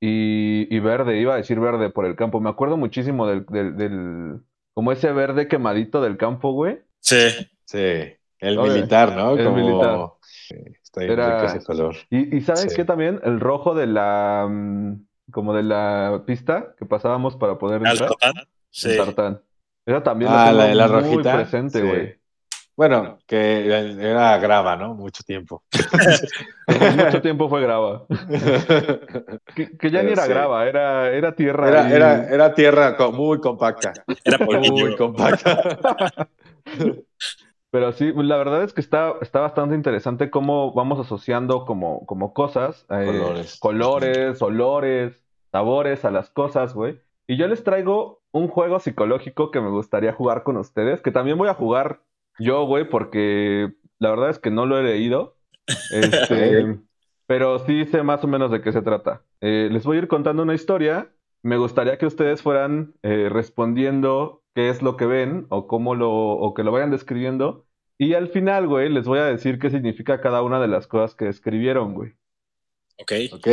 [0.00, 1.20] y, y verde.
[1.20, 2.40] Iba a decir verde por el campo.
[2.40, 4.40] Me acuerdo muchísimo del, del, del-
[4.74, 6.78] como ese verde quemadito del campo, güey.
[7.00, 7.16] Sí,
[7.64, 8.12] Sí.
[8.38, 9.36] El Oye, militar, ¿no?
[9.36, 9.56] el Como...
[9.56, 10.08] militar.
[10.22, 11.96] Sí, está bien Era- ese color.
[12.10, 12.76] Y, y ¿sabben Sí.
[12.76, 13.18] qué también?
[13.24, 18.10] El rojo de la, mm, como de la pista que pasábamos para poder al entrar.
[18.18, 18.44] Tartán.
[18.70, 18.96] Sí.
[18.96, 19.40] Tartán.
[19.84, 21.34] Esa también Ah, la la de la muy rojita.
[21.36, 21.86] presente, Sí.
[21.86, 22.14] güey.
[22.76, 23.66] Bueno, que
[24.00, 24.92] era grava, ¿no?
[24.94, 25.62] Mucho tiempo.
[27.06, 28.04] Mucho tiempo fue grava.
[29.54, 30.28] Que, que ya ni era sí.
[30.28, 31.68] grava, era, era tierra.
[31.68, 33.94] Era, y- era, era tierra muy compacta.
[34.22, 34.72] Era polvillo.
[34.72, 35.78] Muy compacta.
[37.76, 42.32] Pero sí, la verdad es que está, está bastante interesante cómo vamos asociando como, como
[42.32, 43.58] cosas, eh, Colores.
[43.60, 46.98] colores, olores, sabores a las cosas, güey.
[47.26, 51.36] Y yo les traigo un juego psicológico que me gustaría jugar con ustedes, que también
[51.36, 52.00] voy a jugar
[52.38, 55.36] yo, güey, porque la verdad es que no lo he leído.
[55.92, 56.78] Este,
[57.26, 59.20] pero sí sé más o menos de qué se trata.
[59.42, 61.10] Eh, les voy a ir contando una historia.
[61.42, 66.10] Me gustaría que ustedes fueran eh, respondiendo qué es lo que ven o cómo lo,
[66.10, 67.65] o que lo vayan describiendo.
[67.98, 71.14] Y al final, güey, les voy a decir qué significa cada una de las cosas
[71.14, 72.12] que escribieron, güey.
[72.98, 73.12] Ok.
[73.32, 73.48] Ok,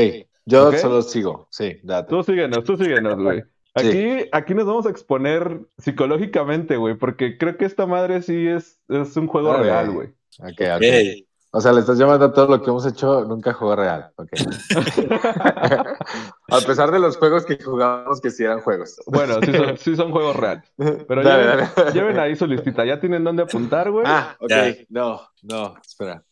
[0.46, 1.48] yo solo sigo.
[1.50, 2.10] Sí, date.
[2.10, 3.44] Tú síguenos, tú síguenos, güey.
[3.76, 3.88] Sí.
[3.88, 8.80] Aquí, aquí nos vamos a exponer psicológicamente, güey, porque creo que esta madre sí es,
[8.88, 10.10] es un juego real, güey.
[10.38, 10.76] Ok, ok.
[10.76, 11.26] Ok.
[11.56, 14.12] O sea, le estás llamando a todo lo que hemos hecho, nunca jugó real.
[14.16, 14.30] Ok.
[16.50, 19.00] a pesar de los juegos que jugamos que sí eran juegos.
[19.06, 20.63] Bueno, sí son, sí son juegos reales.
[20.76, 21.92] Pero Dale, lleven, dale.
[21.92, 22.84] lleven ahí su listita.
[22.86, 24.04] ¿Ya tienen dónde apuntar, güey?
[24.08, 24.50] Ah, ok.
[24.50, 24.74] Ya.
[24.89, 26.24] No, no, espera.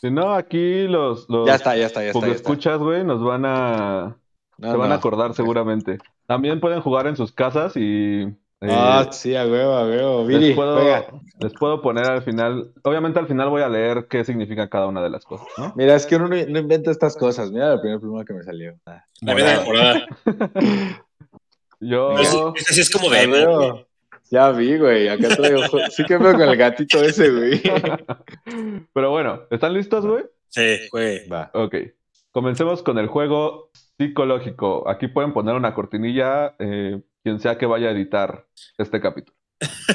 [0.00, 2.14] Si no, aquí los, los Ya está, ya está, ya está.
[2.14, 2.50] porque ya está.
[2.50, 4.16] escuchas, güey, nos van a...
[4.58, 4.94] No, se van no.
[4.96, 5.98] a acordar seguramente.
[6.26, 8.26] También pueden jugar en sus casas y...
[8.60, 10.26] eh, Ah, sí, a huevo, a huevo.
[10.26, 10.80] Viri, les, puedo,
[11.40, 12.72] les puedo poner al final...
[12.82, 15.72] Obviamente al final voy a leer qué significa cada una de las cosas, ¿no?
[15.76, 17.50] Mira, es que uno no no inventa estas cosas.
[17.50, 18.74] Mira la primera pluma que me salió.
[18.86, 19.04] Ah.
[19.22, 20.06] La vida morada.
[21.80, 22.18] Yo...
[22.18, 23.86] Ese sí es como de emo.
[24.30, 25.08] Ya vi, güey.
[25.08, 25.62] Acá traigo.
[25.90, 27.60] Sí que veo con el gatito ese, güey.
[28.92, 30.24] Pero bueno, ¿están listos, güey?
[30.48, 31.28] Sí, güey.
[31.28, 31.50] Va.
[31.52, 31.74] Ok.
[32.30, 34.88] Comencemos con el juego psicológico.
[34.88, 38.46] Aquí pueden poner una cortinilla, eh, quien sea que vaya a editar
[38.78, 39.36] este capítulo.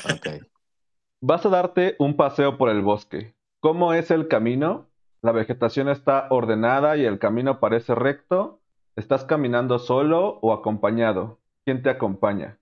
[0.06, 0.46] Ok.
[1.22, 3.36] Vas a darte un paseo por el bosque.
[3.60, 4.88] ¿Cómo es el camino?
[5.22, 8.60] La vegetación está ordenada y el camino parece recto.
[8.96, 11.40] ¿Estás caminando solo o acompañado?
[11.66, 12.60] ¿Quién te acompaña?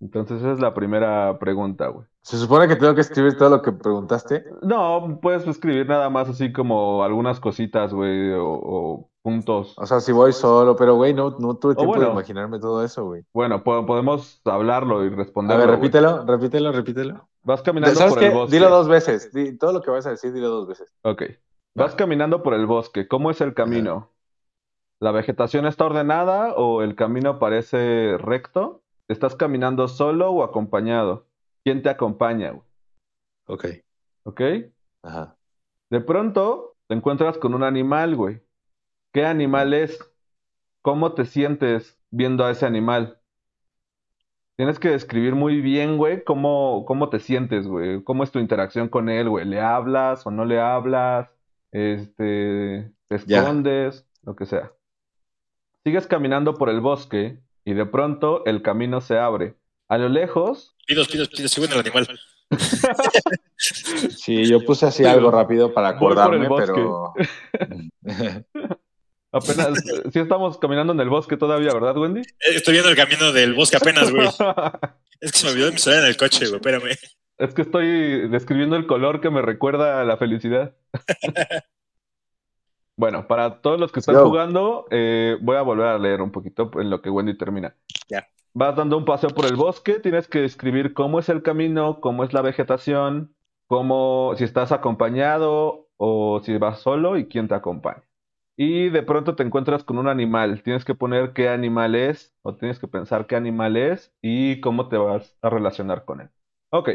[0.00, 2.06] Entonces esa es la primera pregunta, güey.
[2.22, 4.44] Se supone que tengo que escribir todo lo que preguntaste.
[4.62, 9.74] No, puedes escribir nada más así como algunas cositas, güey, o, o puntos.
[9.78, 12.06] O sea, si voy solo, pero güey, no, no tuve tiempo bueno.
[12.06, 13.24] de imaginarme todo eso, güey.
[13.34, 15.58] Bueno, po- podemos hablarlo y A responderlo.
[15.60, 15.80] ver, güey.
[15.80, 17.28] repítelo, repítelo, repítelo.
[17.42, 18.56] Vas caminando ¿Sabes por el bosque.
[18.56, 19.32] Dilo dos veces.
[19.32, 20.94] Di- todo lo que vas a decir, dilo dos veces.
[21.02, 21.22] Ok.
[21.74, 21.96] Vas Va.
[21.96, 23.06] caminando por el bosque.
[23.06, 24.10] ¿Cómo es el camino?
[25.00, 28.80] ¿La vegetación está ordenada o el camino parece recto?
[29.08, 31.26] ¿Estás caminando solo o acompañado?
[31.64, 32.50] ¿Quién te acompaña?
[32.52, 32.62] güey?
[33.46, 33.64] Ok.
[34.24, 34.40] ¿Ok?
[35.02, 35.36] Ajá.
[35.90, 38.40] De pronto te encuentras con un animal, güey.
[39.12, 39.98] ¿Qué animal es?
[40.82, 43.18] ¿Cómo te sientes viendo a ese animal.
[44.56, 48.02] Tienes que describir muy bien, güey, cómo, cómo te sientes, güey.
[48.02, 49.44] Cómo es tu interacción con él, güey.
[49.44, 51.28] ¿Le hablas o no le hablas?
[51.70, 53.40] Este, te Ya.
[53.40, 54.72] escondes, lo que sea.
[55.84, 59.54] Sigues caminando por el bosque y de pronto el camino se abre.
[59.88, 62.08] A lo lejos, Pidos, pidos, pidos, sigo en el animal.
[63.58, 67.12] Sí, yo puse así algo rápido para acordarme, pero...
[69.32, 69.78] apenas,
[70.12, 72.20] sí estamos caminando en el bosque todavía, ¿verdad, Wendy?
[72.20, 74.28] Eh, Estoy viendo el camino del bosque apenas, güey.
[75.20, 76.56] Es que se me olvidó mi celular en el coche, güey.
[76.56, 76.96] Espérame.
[77.38, 80.76] Es que estoy describiendo el color que me recuerda a la felicidad.
[82.96, 86.70] bueno, para todos los que están jugando, eh, voy a volver a leer un poquito
[86.80, 87.74] en lo que Wendy termina.
[88.08, 88.28] Ya.
[88.54, 92.24] Vas dando un paseo por el bosque, tienes que describir cómo es el camino, cómo
[92.24, 93.34] es la vegetación,
[93.68, 98.07] cómo, si estás acompañado o si vas solo y quién te acompaña.
[98.60, 100.62] Y de pronto te encuentras con un animal.
[100.64, 104.88] Tienes que poner qué animal es o tienes que pensar qué animal es y cómo
[104.88, 106.30] te vas a relacionar con él.
[106.70, 106.90] Ok.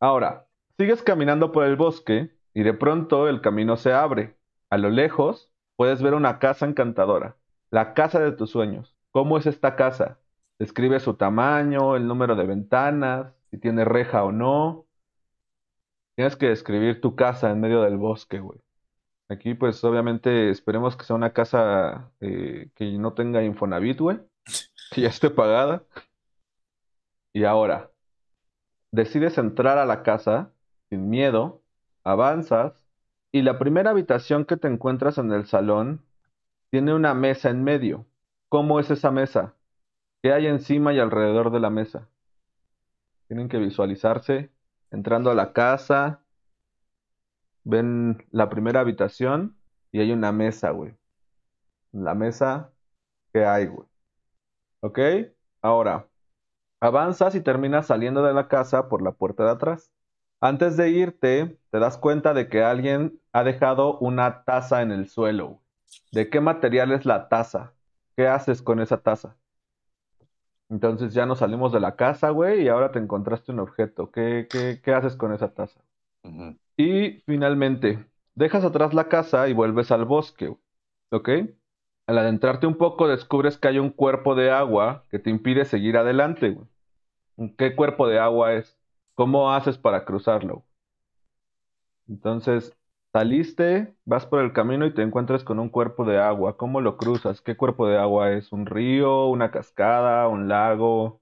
[0.00, 4.38] Ahora, sigues caminando por el bosque y de pronto el camino se abre.
[4.70, 7.36] A lo lejos puedes ver una casa encantadora,
[7.70, 8.96] la casa de tus sueños.
[9.10, 10.20] ¿Cómo es esta casa?
[10.58, 14.86] Describe su tamaño, el número de ventanas, si tiene reja o no.
[16.16, 18.63] Tienes que describir tu casa en medio del bosque, güey.
[19.34, 24.20] Aquí, pues, obviamente, esperemos que sea una casa eh, que no tenga Infonavit, güey.
[24.92, 25.82] Que ya esté pagada.
[27.32, 27.90] Y ahora,
[28.92, 30.52] decides entrar a la casa
[30.88, 31.62] sin miedo,
[32.04, 32.74] avanzas,
[33.32, 36.04] y la primera habitación que te encuentras en el salón
[36.70, 38.06] tiene una mesa en medio.
[38.48, 39.54] ¿Cómo es esa mesa?
[40.22, 42.08] ¿Qué hay encima y alrededor de la mesa?
[43.26, 44.50] Tienen que visualizarse
[44.92, 46.23] entrando a la casa.
[47.64, 49.56] Ven la primera habitación
[49.92, 50.96] y hay una mesa, güey.
[51.92, 52.72] La mesa,
[53.32, 53.88] ¿qué hay, güey?
[54.80, 54.98] ¿Ok?
[55.62, 56.08] Ahora,
[56.80, 59.92] avanzas y terminas saliendo de la casa por la puerta de atrás.
[60.40, 65.08] Antes de irte, te das cuenta de que alguien ha dejado una taza en el
[65.08, 65.62] suelo.
[66.12, 67.74] ¿De qué material es la taza?
[68.16, 69.36] ¿Qué haces con esa taza?
[70.68, 74.10] Entonces ya nos salimos de la casa, güey, y ahora te encontraste un objeto.
[74.10, 75.80] ¿Qué, qué, qué haces con esa taza?
[76.24, 76.56] Ujú.
[76.76, 80.56] Y finalmente, dejas atrás la casa y vuelves al bosque,
[81.10, 81.28] ¿ok?
[82.06, 85.96] Al adentrarte un poco descubres que hay un cuerpo de agua que te impide seguir
[85.96, 86.58] adelante.
[87.58, 88.78] ¿Qué cuerpo de agua es?
[89.14, 90.64] ¿Cómo haces para cruzarlo?
[92.08, 92.74] Entonces,
[93.12, 96.56] saliste, vas por el camino y te encuentras con un cuerpo de agua.
[96.56, 97.40] ¿Cómo lo cruzas?
[97.42, 98.52] ¿Qué cuerpo de agua es?
[98.52, 101.20] ¿Un río, una cascada, un lago?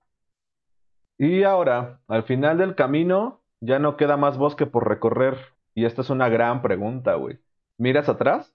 [1.19, 5.39] Y ahora, al final del camino, ya no queda más bosque por recorrer.
[5.75, 7.39] Y esta es una gran pregunta, güey.
[7.79, 8.53] ¿Miras atrás?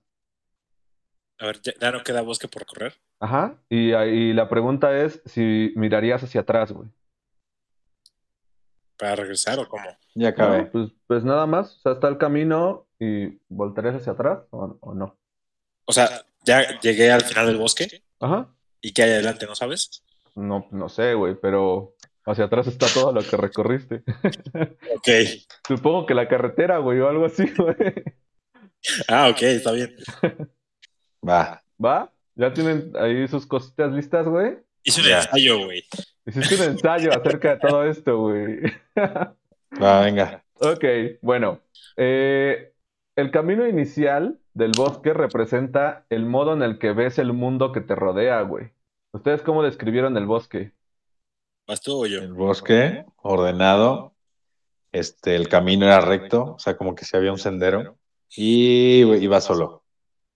[1.39, 2.93] A ver, ya, ya no queda bosque por correr.
[3.19, 3.55] Ajá.
[3.69, 6.89] Y, y la pregunta es si mirarías hacia atrás, güey.
[8.97, 9.85] ¿Para regresar o cómo?
[10.15, 10.63] Ya acabé.
[10.63, 11.77] No, pues, pues nada más.
[11.77, 15.17] O sea, está el camino y voltarías hacia atrás o, o no.
[15.85, 18.49] O sea, ya llegué al final del bosque Ajá.
[18.81, 20.03] y qué hay adelante, ¿no sabes?
[20.35, 21.95] No, no sé, güey, pero
[22.27, 24.03] hacia atrás está todo lo que recorriste.
[24.95, 25.07] Ok.
[25.67, 27.75] Supongo que la carretera, güey, o algo así, güey.
[29.07, 29.95] Ah, ok, está bien.
[31.27, 31.63] Va.
[31.83, 32.11] ¿Va?
[32.35, 34.57] ¿Ya tienen ahí sus cositas listas, güey?
[34.83, 35.83] Hice un ensayo, güey.
[36.25, 38.59] Hiciste un ensayo acerca de todo esto, güey.
[39.81, 40.43] Va, venga.
[40.59, 40.83] Ok,
[41.21, 41.59] bueno.
[41.97, 42.73] eh,
[43.15, 47.81] el camino inicial del bosque representa el modo en el que ves el mundo que
[47.81, 48.71] te rodea, güey.
[49.11, 50.71] ¿Ustedes cómo describieron el bosque?
[51.67, 52.19] ¿Vas tú o yo?
[52.19, 54.13] El bosque ordenado.
[54.93, 57.97] Este, el camino era recto, o sea, como que si había un sendero.
[58.33, 59.83] Y iba solo.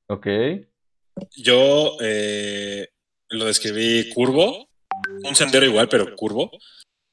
[0.08, 0.28] Ok,
[1.38, 2.89] Yo eh,
[3.30, 4.67] lo describí curvo,
[5.24, 6.52] un sendero igual, pero curvo,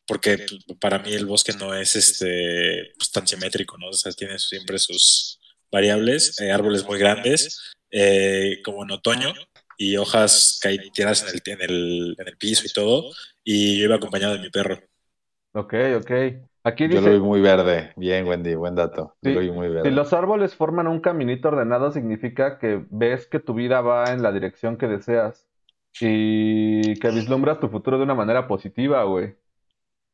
[0.05, 3.89] porque pues, para mí el bosque no es este pues, tan simétrico, ¿no?
[3.89, 5.39] O sea, tiene siempre sus
[5.71, 9.33] variables, eh, árboles muy grandes, eh, como en otoño,
[9.79, 13.11] y hojas caí- tiradas en el, en, el, en el piso y todo,
[13.45, 14.79] y yo iba acompañado de mi perro.
[15.53, 16.11] ok, ok.
[16.65, 17.93] Aquí Yo lo vi muy verde.
[17.97, 19.17] Bien, Wendy, buen dato.
[19.23, 19.91] Yo Sí, lo vi muy si verde.
[19.91, 24.33] los árboles forman un caminito ordenado, significa que ves que tu vida va en la
[24.33, 25.49] dirección que deseas
[25.99, 29.37] y que vislumbras tu futuro de una manera positiva, güey.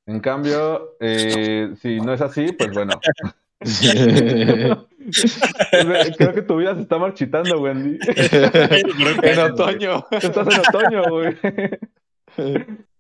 [0.06, 3.06] En cambio, eh, si no es así, pues bueno.
[6.16, 7.98] Creo que tu vida se está marchitando, Wendy.
[9.22, 10.04] en otoño.
[10.10, 11.36] Estás en otoño, güey.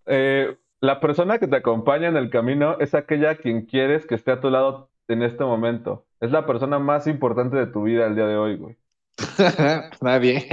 [0.06, 4.14] Eh, la persona que te acompaña en el camino es aquella a quien quieres que
[4.14, 6.06] esté a tu lado en este momento.
[6.20, 8.76] Es la persona más importante de tu vida el día de hoy, güey.
[10.00, 10.48] Nadie.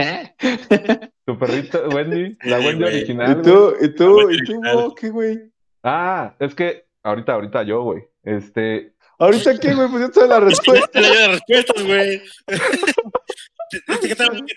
[1.26, 3.40] Tu perrito, Wendy, la Wendy original.
[3.40, 3.74] ¿Y tú?
[3.82, 4.32] ¿Y tú?
[4.32, 4.62] ¿Y tú?
[5.00, 5.36] ¿Qué, güey?
[5.36, 5.52] güey.
[5.84, 8.04] Ah, es que ahorita, ahorita yo, güey.
[8.24, 9.88] Este, ¿Ahorita qué, güey?
[9.88, 10.88] Pues ya sabes la respuesta.
[10.88, 12.22] Te las respuestas, güey.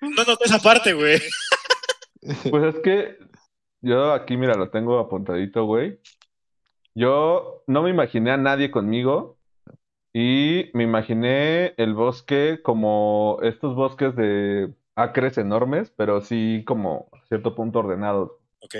[0.00, 1.20] No noté esa parte, güey.
[2.50, 3.18] Pues es que
[3.82, 6.00] yo aquí, mira, lo tengo apuntadito, güey.
[6.94, 9.36] Yo no me imaginé a nadie conmigo
[10.14, 17.22] y me imaginé el bosque como estos bosques de acres enormes, pero sí como a
[17.26, 18.30] cierto punto ordenados.
[18.60, 18.76] Ok.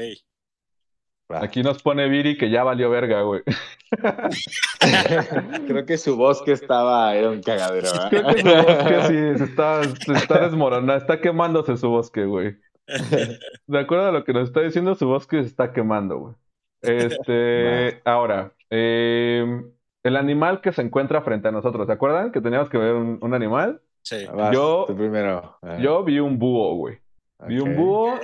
[1.29, 3.43] Aquí nos pone Viri que ya valió verga, güey.
[5.67, 8.11] Creo que su bosque estaba, era un cagadero, ¿verdad?
[8.11, 12.57] Creo que su bosque sí se está, se está desmoronando, está quemándose su bosque, güey.
[13.67, 16.35] De acuerdo a lo que nos está diciendo, su bosque se está quemando, güey.
[16.83, 19.63] Este, ahora, eh,
[20.03, 23.19] el animal que se encuentra frente a nosotros, ¿se acuerdan que teníamos que ver un,
[23.21, 23.81] un animal?
[24.03, 24.27] Sí.
[24.35, 25.59] Vas, Yo- primero.
[25.81, 26.99] Yo vi un búho, güey.
[27.47, 28.21] Vi un búho,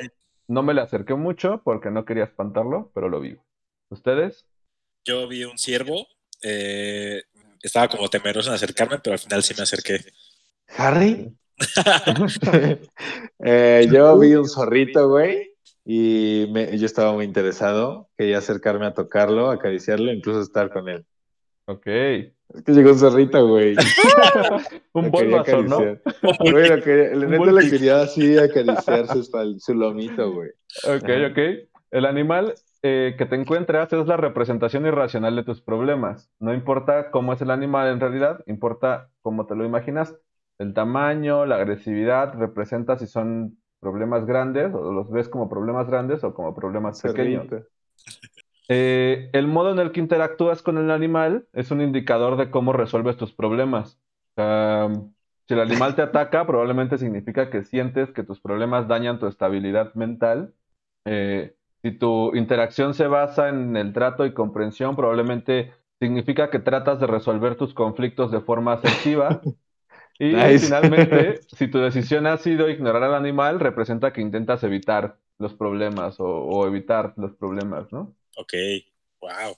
[0.51, 3.37] no me le acerqué mucho porque no quería espantarlo, pero lo vi.
[3.91, 4.47] ¿Ustedes?
[5.05, 6.07] Yo vi un ciervo.
[6.43, 7.23] eh,
[7.63, 10.01] estaba como temeroso en acercarme, pero al final sí me acerqué.
[10.77, 11.35] ¿Harry?
[13.43, 15.51] Eh, yo vi un zorrito, güey,
[15.85, 18.09] y me- yo estaba muy interesado.
[18.17, 21.05] Quería acercarme a tocarlo, acariciarlo, incluso estar con él.
[21.71, 21.87] Ok.
[21.87, 23.77] Es que llegó un zorrito, güey.
[24.93, 25.77] Un Lo quería Bulbasaur, ¿no?
[25.77, 26.03] acariciar.
[26.41, 29.23] Güey, lo quería- la Un neta le quería así acariciar su,
[29.59, 30.51] su lomito, güey.
[30.85, 31.39] Ok, ok.
[31.93, 36.29] El animal eh, que te encuentras es la representación irracional de tus problemas.
[36.41, 40.17] No importa cómo es el animal en realidad, importa cómo te lo imaginas.
[40.59, 46.23] El tamaño, la agresividad, representa si son problemas grandes o los ves como problemas grandes
[46.25, 47.47] o como problemas pequeños.
[48.71, 52.73] Eh, el modo en el que interactúas con el animal es un indicador de cómo
[52.73, 54.01] resuelves tus problemas.
[55.49, 59.95] Si el animal te ataca, probablemente significa que sientes que tus problemas dañan tu estabilidad
[59.95, 60.55] mental.
[61.05, 67.01] Eh, si tu interacción se basa en el trato y comprensión, probablemente significa que tratas
[67.01, 69.47] de resolver tus conflictos de forma asertiva.
[70.19, 70.61] Y Nice.
[70.61, 76.21] finalmente, si tu decisión ha sido ignorar al animal, representa que intentas evitar los problemas
[76.21, 78.15] o, o evitar los problemas, ¿no?
[78.41, 78.53] Ok.
[79.21, 79.57] Wow.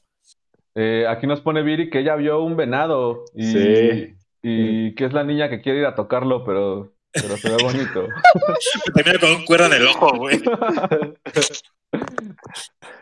[0.75, 4.15] Eh, aquí nos pone Viri que ella vio un venado y, Sí.
[4.43, 8.09] y que es la niña que quiere ir a tocarlo, pero, pero se ve bonito.
[8.95, 10.41] Termina con un cuerno en el ojo, güey.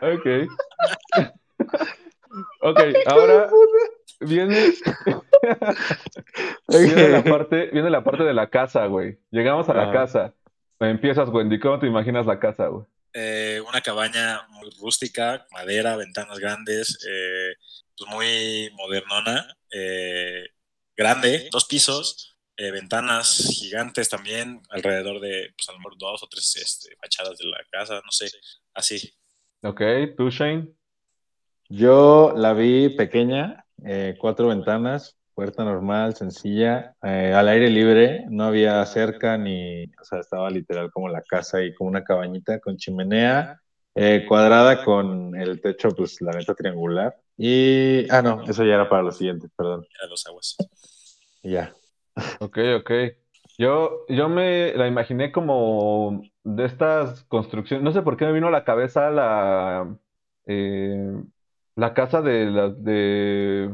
[0.01, 0.25] Ok.
[2.61, 3.49] Ok, ahora
[4.21, 4.71] viene,
[6.69, 9.19] viene la parte, viene la parte de la casa, güey.
[9.31, 9.91] Llegamos a la Ah.
[9.91, 10.33] casa.
[10.79, 11.59] Empiezas, Wendy.
[11.59, 12.85] ¿Cómo te imaginas la casa, güey?
[13.13, 17.53] Eh, una cabaña muy rústica, madera, ventanas grandes, eh,
[17.97, 20.45] pues muy modernona, eh,
[20.95, 26.27] grande, dos pisos, eh, ventanas gigantes también, alrededor de, pues a lo mejor dos o
[26.27, 28.29] tres este, fachadas de la casa, no sé,
[28.73, 29.13] así.
[29.61, 29.81] Ok,
[30.15, 30.69] tú, Shane.
[31.69, 38.45] Yo la vi pequeña, eh, cuatro ventanas, puerta normal, sencilla, eh, al aire libre, no
[38.45, 42.77] había cerca ni, o sea, estaba literal como la casa y como una cabañita con
[42.77, 43.61] chimenea,
[43.95, 47.15] eh, cuadrada con el techo, pues la neta triangular.
[47.37, 49.85] Y, ah, no, eso ya era para lo siguiente, perdón.
[50.03, 50.57] a los aguas.
[51.43, 51.73] Ya.
[52.39, 52.91] Ok, ok.
[53.57, 57.83] Yo, yo me la imaginé como de estas construcciones.
[57.83, 59.95] No sé por qué me vino a la cabeza la,
[60.45, 61.23] eh,
[61.75, 63.73] la casa de las de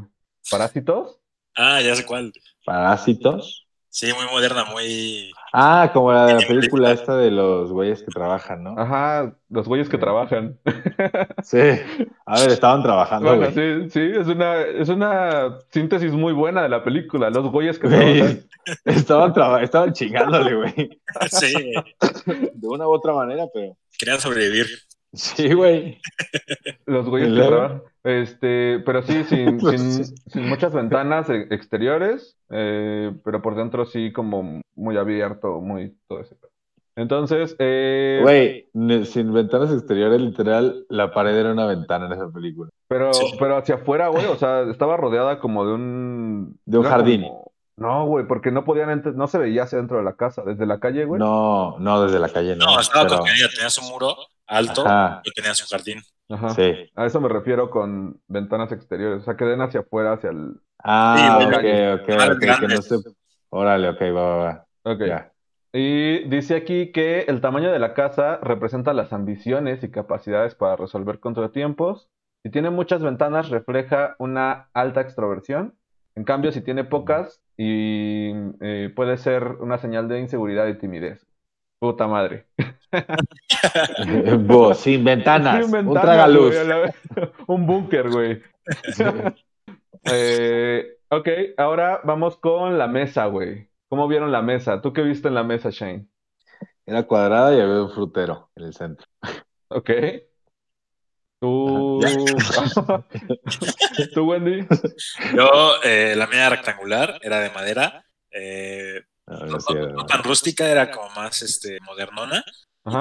[0.50, 1.20] Parásitos.
[1.58, 2.32] Ah, ya sé cuál.
[2.66, 3.64] Parásitos.
[3.90, 5.32] Sí, muy moderna, muy...
[5.54, 8.76] Ah, como la de la película esta de los güeyes que trabajan, ¿no?
[8.78, 10.60] Ajá, los güeyes que trabajan.
[11.42, 11.58] Sí.
[12.28, 13.86] A ver, estaban trabajando, Bueno, güey.
[13.86, 17.32] sí, sí, es una, es una síntesis muy buena de la película.
[17.32, 18.50] Los güeyes que Güey, trabajan.
[18.86, 21.02] estaban, traba- estaban chingándole, güey.
[21.32, 22.52] Sí, güey.
[22.54, 23.76] De una u otra manera, pero.
[23.98, 24.68] querían sobrevivir.
[25.14, 26.00] Sí, güey.
[26.86, 27.82] Los güeyes trabajan.
[28.04, 30.16] Este, pero sí, sin, sin, sí.
[30.28, 36.22] sin muchas ventanas e- exteriores, eh, pero por dentro sí como muy abierto, muy todo
[36.22, 36.36] ese.
[36.96, 42.70] Entonces, eh, Güey, sin ventanas exteriores, literal, la pared era una ventana en esa película.
[42.88, 43.36] pero, Sí.
[43.40, 46.60] pero hacia afuera, güey, o sea, estaba rodeada como de un...
[46.66, 47.22] De un jardín.
[47.24, 47.47] como-
[47.78, 50.80] No, güey, porque no podían, no se veía hacia dentro de la casa, desde la
[50.80, 51.20] calle, güey.
[51.20, 52.66] No, no, desde la calle no.
[52.66, 54.16] No, estaba pero- contenida, tenía su muro
[54.48, 56.02] alto Ajá, y tenía su jardín.
[56.30, 56.50] Ajá.
[56.50, 56.74] sí.
[56.96, 60.60] A eso me refiero con ventanas exteriores, o sea, que den hacia afuera, hacia el...
[60.84, 62.96] Ah, Sí, ok, ok, ok, que no se...
[63.50, 64.66] Órale, ok, va, va, va.
[64.84, 65.02] Ok.
[65.06, 65.32] Ya.
[65.72, 70.76] Y dice aquí que el tamaño de la casa representa las ambiciones y capacidades para
[70.76, 72.10] resolver contratiempos.
[72.44, 75.76] Si tiene muchas ventanas, refleja una alta extroversión.
[76.16, 78.32] En cambio, si tiene pocas, y,
[78.62, 81.26] eh, puede ser una señal de inseguridad y timidez.
[81.80, 82.48] Puta madre.
[84.40, 86.56] Vos, sin ventanas, Sin un ventanas, tragaluz.
[86.56, 86.96] güey, la vez.
[87.48, 88.42] un búnker, güey.
[90.10, 91.28] Eh, ok,
[91.58, 93.70] ahora vamos con la mesa, güey.
[93.90, 94.82] ¿Cómo vieron la mesa?
[94.82, 96.08] ¿Tú qué viste en la mesa, Shane?
[96.86, 99.06] Era cuadrada y había un frutero en el centro.
[99.68, 99.90] Ok.
[101.40, 102.02] ¿Tú...
[104.14, 104.66] ¿Tú, Wendy?
[105.36, 105.50] Yo,
[105.84, 108.06] eh, la mía era rectangular, era de madera.
[108.32, 112.44] eh, No, no, no, sí, no- era- no tan rústica, era como más este, modernona.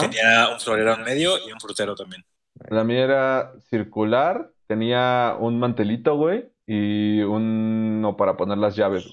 [0.01, 2.25] Tenía un florero en medio y un frutero también.
[2.69, 9.07] La mía era circular, tenía un mantelito, güey, y uno para poner las llaves.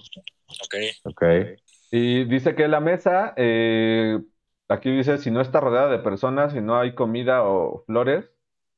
[0.63, 0.75] Ok.
[1.03, 1.23] Ok.
[1.91, 4.17] Y dice que la mesa, eh,
[4.67, 8.25] aquí dice, si no está rodeada de personas, si no hay comida o flores,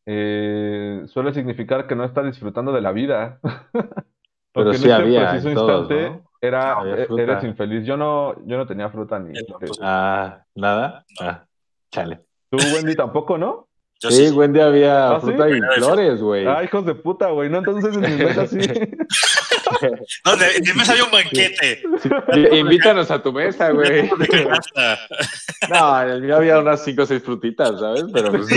[0.06, 3.39] eh, suele significar que no está disfrutando de la vida.
[3.74, 6.30] Pero Porque sí había preciso en todos, instante ¿no?
[6.39, 7.86] era, e- eres infeliz.
[7.86, 9.47] Yo no, yo no tenía fruta ni flores.
[9.47, 9.80] tampoco.
[9.82, 11.03] Ah, ¿nada?
[11.20, 11.43] Ah,
[11.91, 12.22] chale.
[12.49, 13.68] Tú, Wendy, tampoco, ¿no?
[13.99, 14.34] Yo Sí, sí.
[14.34, 15.26] Wendy había ¿Ah, sí?
[15.28, 16.45] fruta y flores, güey.
[16.47, 17.49] Ah, hijos de puta, güey.
[17.49, 18.60] No, entonces en mi mesa sí.
[20.26, 21.82] No, de, de mesa había un banquete.
[22.34, 24.10] Y- Invítanos a tu mesa, güey.
[25.70, 28.06] No, en el mío había unas cinco o seis frutitas, ¿sabes?
[28.14, 28.47] Pero pues,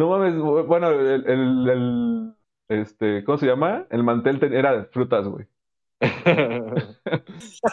[0.00, 0.34] No mames,
[0.66, 2.34] bueno, el, el, el-
[2.68, 3.86] este, ¿cómo se llama?
[3.90, 5.46] El mantel te- era de frutas, güey.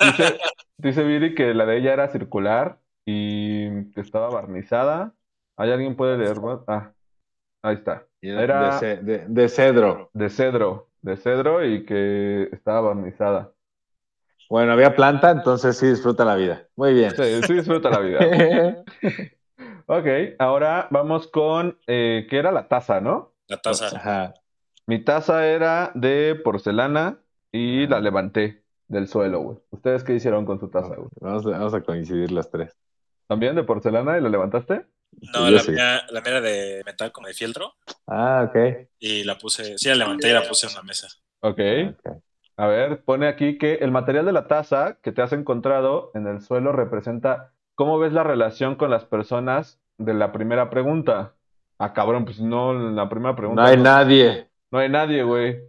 [0.01, 0.37] Dice,
[0.77, 5.13] dice Viri que la de ella era circular y que estaba barnizada.
[5.55, 6.59] ¿Hay alguien puede leer más?
[6.67, 6.93] Ah,
[7.61, 8.05] ahí está.
[8.21, 10.09] Era- de, de- de cedro.
[10.13, 13.53] De cedro, de cedro y que estaba barnizada.
[14.49, 16.67] Bueno, había planta, entonces sí disfruta la vida.
[16.75, 17.13] Muy bien.
[17.15, 18.19] Sí, sí disfruta la vida.
[19.89, 20.05] Ok,
[20.39, 23.33] ahora vamos con, eh, ¿qué era la taza, no?
[23.47, 23.87] La taza.
[23.87, 24.33] Ajá.
[24.85, 27.19] Mi taza era de porcelana
[27.51, 29.57] y la levanté del suelo, güey.
[29.69, 31.07] ¿Ustedes qué hicieron con su taza, güey?
[31.21, 32.77] Vamos a, vamos a coincidir las tres.
[33.27, 34.85] ¿También de porcelana y la levantaste?
[35.33, 35.71] No, Yo la sí.
[35.71, 37.75] mía, la mía era de metal como de fieltro.
[38.07, 38.87] Ah, ok.
[38.99, 41.07] Y la puse, sí, la levanté y la puse en la mesa.
[41.41, 41.59] Ok.
[41.99, 42.17] Ok.
[42.57, 46.27] A ver, pone aquí que el material de la taza que te has encontrado en
[46.27, 51.35] el suelo representa cómo ves la relación con las personas de la primera pregunta.
[51.77, 53.61] Ah, cabrón, pues no, la primera pregunta.
[53.61, 54.47] No hay nadie.
[54.71, 55.59] No hay nadie, güey.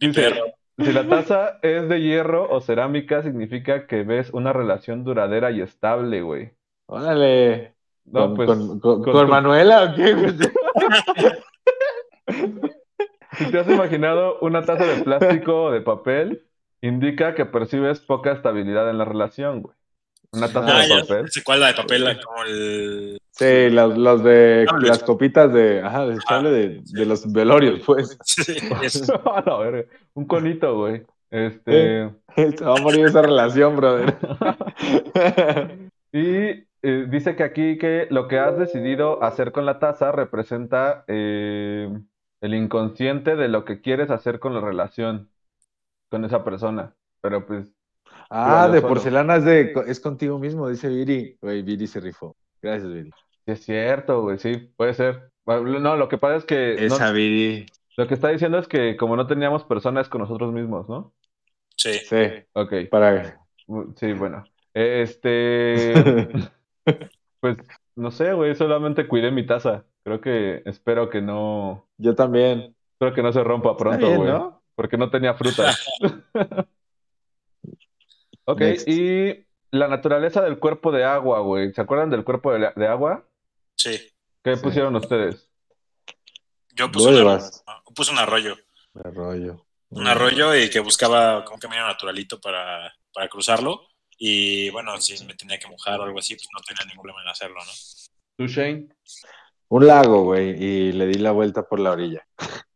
[0.00, 0.32] Dice.
[0.78, 5.60] Si la taza es de hierro o cerámica, significa que ves una relación duradera y
[5.60, 6.52] estable, güey.
[6.86, 7.74] Órale.
[8.06, 10.14] No, ¿Con, pues, con- con- con con tu- Manuela o qué?
[13.38, 16.44] si te has imaginado una taza de plástico o de papel,
[16.80, 19.74] indica que percibes poca estabilidad en la relación, güey.
[20.36, 21.26] Una taza Ah, de ya, papel.
[21.44, 23.18] cuál, la de papel, como el...
[23.30, 24.88] Sí, los, los de Cables.
[24.88, 28.16] las copitas de, ajá, de, sable de, de los velorios, pues.
[28.24, 29.84] Sí, es- A la verga.
[30.14, 31.02] Un conito, güey.
[31.30, 32.10] Este.
[32.36, 34.14] Se va a morir esa relación, brother.
[36.12, 41.04] Y eh, dice que aquí que lo que has decidido hacer con la taza representa
[41.08, 41.88] eh,
[42.40, 45.30] el inconsciente de lo que quieres hacer con la relación
[46.10, 46.94] con esa persona.
[47.20, 47.74] Pero pues,
[48.30, 48.88] Ah, de solo.
[48.94, 51.36] porcelana es, de, es contigo mismo, dice Viri.
[51.40, 52.36] Güey, Viri se rifó.
[52.60, 53.10] Gracias, Viri.
[53.46, 55.30] es cierto, güey, sí, puede ser.
[55.44, 57.66] Bueno, No, lo que pasa es que no- Esa Viri.
[57.96, 61.12] lo que está diciendo es que como no teníamos personas con nosotros mismos, ¿no?
[61.76, 61.92] sí.
[62.08, 62.16] Sí,
[62.54, 63.40] Ok, para.
[63.68, 64.44] uh, sí, bueno.
[64.74, 65.92] Este,
[67.40, 67.56] pues,
[67.94, 69.84] no sé, güey, solamente cuidé mi taza.
[70.04, 72.74] Creo que, espero que no, Yo también.
[72.92, 74.28] espero que no se rompa pronto, güey.
[74.30, 74.62] ¿no?
[74.74, 75.72] porque no tenía fruta.
[78.46, 78.88] Ok, Next.
[78.88, 81.72] y la naturaleza del cuerpo de agua, güey.
[81.72, 83.24] ¿Se acuerdan del cuerpo de, la- de agua?
[83.76, 84.00] Sí.
[84.42, 84.62] ¿Qué Sí.
[84.62, 85.50] pusieron ustedes?
[86.72, 87.50] Yo puse, un arroyo,
[87.94, 88.56] puse un arroyo.
[89.04, 89.66] Arroyo.
[89.90, 93.88] Un arroyo y que buscaba un camino naturalito para, para cruzarlo.
[94.18, 97.22] Y bueno, si me tenía que mojar o algo así, pues no tenía ningún problema
[97.22, 97.72] en hacerlo, ¿no?
[98.36, 98.88] ¿Tú, Shane?
[99.68, 102.26] Un lago, güey, y le di la vuelta por la orilla.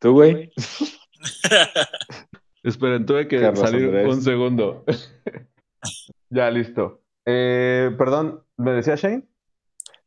[0.00, 0.52] ¿Tú, güey?
[2.62, 4.14] Esperen, tuve que Carlos salir Andrés.
[4.14, 4.84] un segundo.
[6.30, 7.00] ya, listo.
[7.24, 9.24] Eh, perdón, ¿me decía Shane?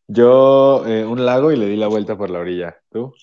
[0.08, 2.78] Yo, eh, un lago y le di la vuelta por la orilla.
[2.90, 3.14] ¿Tú?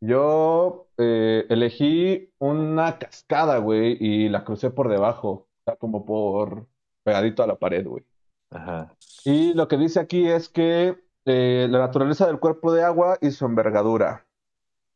[0.00, 5.48] Yo eh, elegí una cascada, güey, y la crucé por debajo.
[5.60, 6.66] Está como por
[7.04, 8.04] pegadito a la pared, güey.
[8.50, 8.94] Ajá.
[9.24, 13.44] Y lo que dice aquí es que la naturaleza del cuerpo de agua y su
[13.44, 14.26] envergadura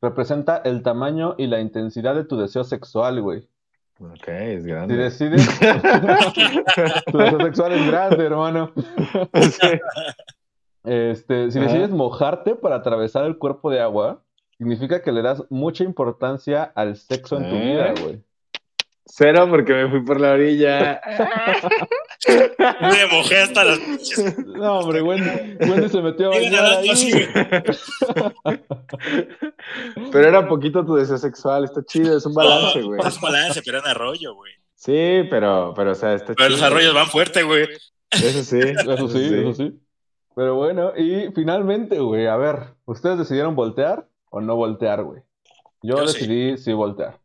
[0.01, 3.49] representa el tamaño y la intensidad de tu deseo sexual, güey.
[4.01, 4.97] Ok, es Si grande.
[4.97, 5.49] decides,
[7.12, 8.72] tu deseo sexual es grande, hermano.
[10.84, 11.68] Este, si Ajá.
[11.68, 14.22] decides mojarte para atravesar el cuerpo de agua,
[14.59, 17.61] significa que le das mucha importancia al sexo en tu ¿Eh?
[17.61, 18.20] vida, güey.
[19.05, 21.01] Cero porque me fui por la orilla.
[22.29, 23.79] Me mojé hasta las
[24.47, 27.12] No, hombre, Wendy, Wendy se metió a bañar ahí.
[30.12, 33.01] Pero era poquito tu deseo sexual, está chido, es un balance, güey.
[33.05, 34.53] Es un balance, pero en arroyo, güey.
[34.75, 36.51] Sí, pero, pero, o sea, está Pero chido.
[36.51, 37.68] los arroyos van fuerte, güey.
[38.11, 39.79] Eso sí, Eso sí, eso sí.
[40.35, 45.23] Pero bueno, y finalmente, güey, a ver, ¿ustedes decidieron voltear o no voltear, güey?
[45.83, 46.18] Yo, Yo sí.
[46.20, 47.18] decidí sí voltear.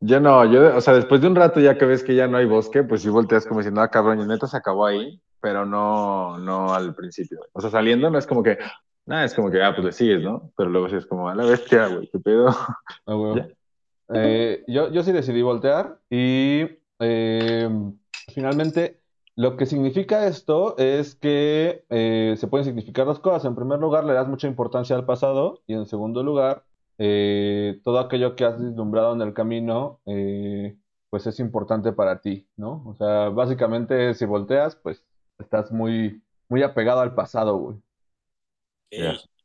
[0.00, 2.38] Yo no, yo, o sea, después de un rato ya que ves que ya no
[2.38, 5.66] hay bosque, pues sí volteas como diciendo, ah, cabrón, y neta se acabó ahí, pero
[5.66, 7.40] no, no al principio.
[7.52, 8.58] O sea, saliendo no es como que,
[9.04, 10.52] nada, es como que, ah, pues le sigues, ¿no?
[10.56, 12.48] Pero luego sí es como, a la bestia, güey, qué pedo.
[14.12, 14.16] Ah.
[14.18, 16.66] Eh, yo, yo sí decidí voltear y
[16.98, 17.68] eh,
[18.34, 19.00] finalmente
[19.36, 23.44] lo que significa esto es que eh, se pueden significar dos cosas.
[23.44, 26.64] En primer lugar, le das mucha importancia al pasado y en segundo lugar,
[27.02, 30.76] eh, todo aquello que has vislumbrado en el camino, eh,
[31.08, 32.82] pues es importante para ti, ¿no?
[32.84, 35.02] O sea, básicamente si volteas, pues
[35.38, 37.78] estás muy, muy apegado al pasado, güey.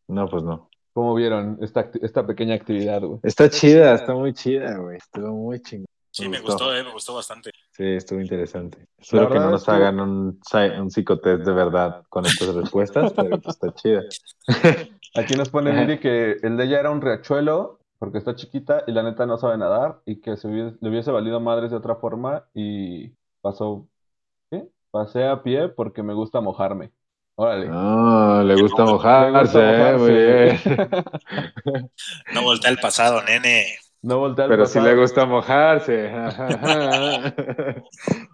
[0.09, 0.69] No, pues no.
[0.91, 3.21] ¿Cómo vieron esta, esta pequeña actividad, güey?
[3.23, 4.97] Está chida, está muy chida, güey.
[4.97, 5.84] Estuvo muy chingón.
[6.15, 6.53] Sí, me gustó.
[6.65, 7.51] gustó, eh, me gustó bastante.
[7.71, 8.77] Sí, estuvo interesante.
[8.97, 10.39] Espero que no nos es que- hagan un,
[10.89, 14.01] psicotest de verdad con estas respuestas, pero pues está chida.
[15.15, 15.73] Aquí nos pone.
[15.73, 19.37] Lili que el de ella era un riachuelo porque está chiquita y la neta no
[19.37, 23.11] sabe nadar y que se hubiese- le hubiese valido madres de otra forma y
[23.41, 23.85] pasó,
[24.49, 24.69] ¿qué?
[24.91, 26.91] Pasé a pie porque me gusta mojarme.
[27.37, 27.67] Órale.
[27.67, 31.89] No, le gusta mojarse, gusta eh, muy bien.
[32.33, 33.75] No voltea al pasado, nene.
[34.05, 34.85] No voltea al Pero pasado.
[34.85, 36.11] le gusta mojarse.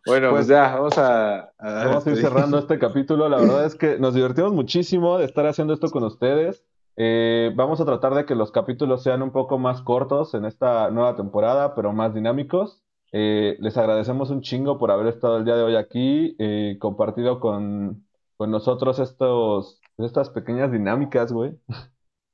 [0.06, 1.40] bueno, pues, Pues, ya, vamos a...
[1.58, 3.30] a- Vamos a ir cerrando este capítulo.
[3.30, 6.66] La verdad es que nos divertimos muchísimo de estar haciendo esto con ustedes.
[6.98, 10.92] Eh, vamos a tratar de que los capítulos sean un poco más cortos en esta
[10.92, 12.82] nueva temporada, pero más dinámicos.
[13.14, 17.40] Eh, les agradecemos un chingo por haber estado el día de hoy aquí, eh, compartido
[17.40, 18.06] con,
[18.36, 21.54] con nosotros estos, estas pequeñas dinámicas, güey.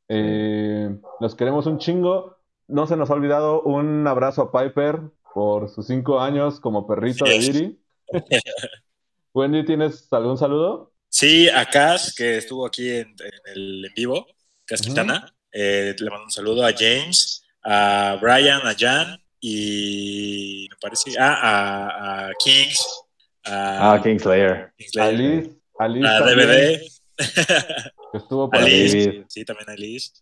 [0.10, 2.37] Eh, los queremos un chingo.
[2.68, 5.00] No se nos ha olvidado un abrazo a Piper
[5.34, 7.40] por sus cinco años como perrito de.
[7.40, 7.80] Diri.
[9.34, 10.94] Wendy, ¿tienes algún saludo?
[11.10, 14.26] Sí, a Cass, que estuvo aquí en, en el en vivo,
[14.66, 14.82] Cass.
[14.82, 15.34] Quintana.
[15.52, 21.34] Eh, le mando un saludo a James, a Brian, a Jan y me parece, ah,
[21.42, 22.86] a, a Kings,
[23.46, 24.74] a, Ah, Kingslayer.
[24.78, 26.80] Kingslayer, Alice, Alice a DVD,
[28.12, 28.90] que estuvo por a ahí.
[28.90, 29.24] Liz, David.
[29.30, 30.14] sí, también a Liz.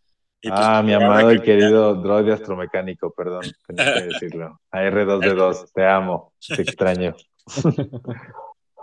[0.45, 4.59] Y Ah, pues, mi amado y querido droide astromecánico, perdón, tenía que decirlo.
[4.71, 7.15] A R2D2, te amo, te extraño.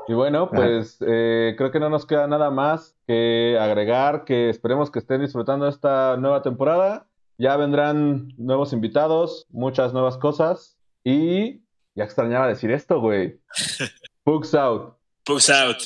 [0.09, 4.91] Y bueno, pues eh, creo que no nos queda nada más que agregar, que esperemos
[4.91, 7.07] que estén disfrutando esta nueva temporada.
[7.39, 11.63] Ya vendrán nuevos invitados, muchas nuevas cosas y
[11.95, 13.41] ya extrañaba decir esto, güey.
[14.25, 14.97] Pugs out.
[15.25, 15.77] Pugs out.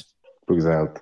[0.47, 0.99] Pugs out.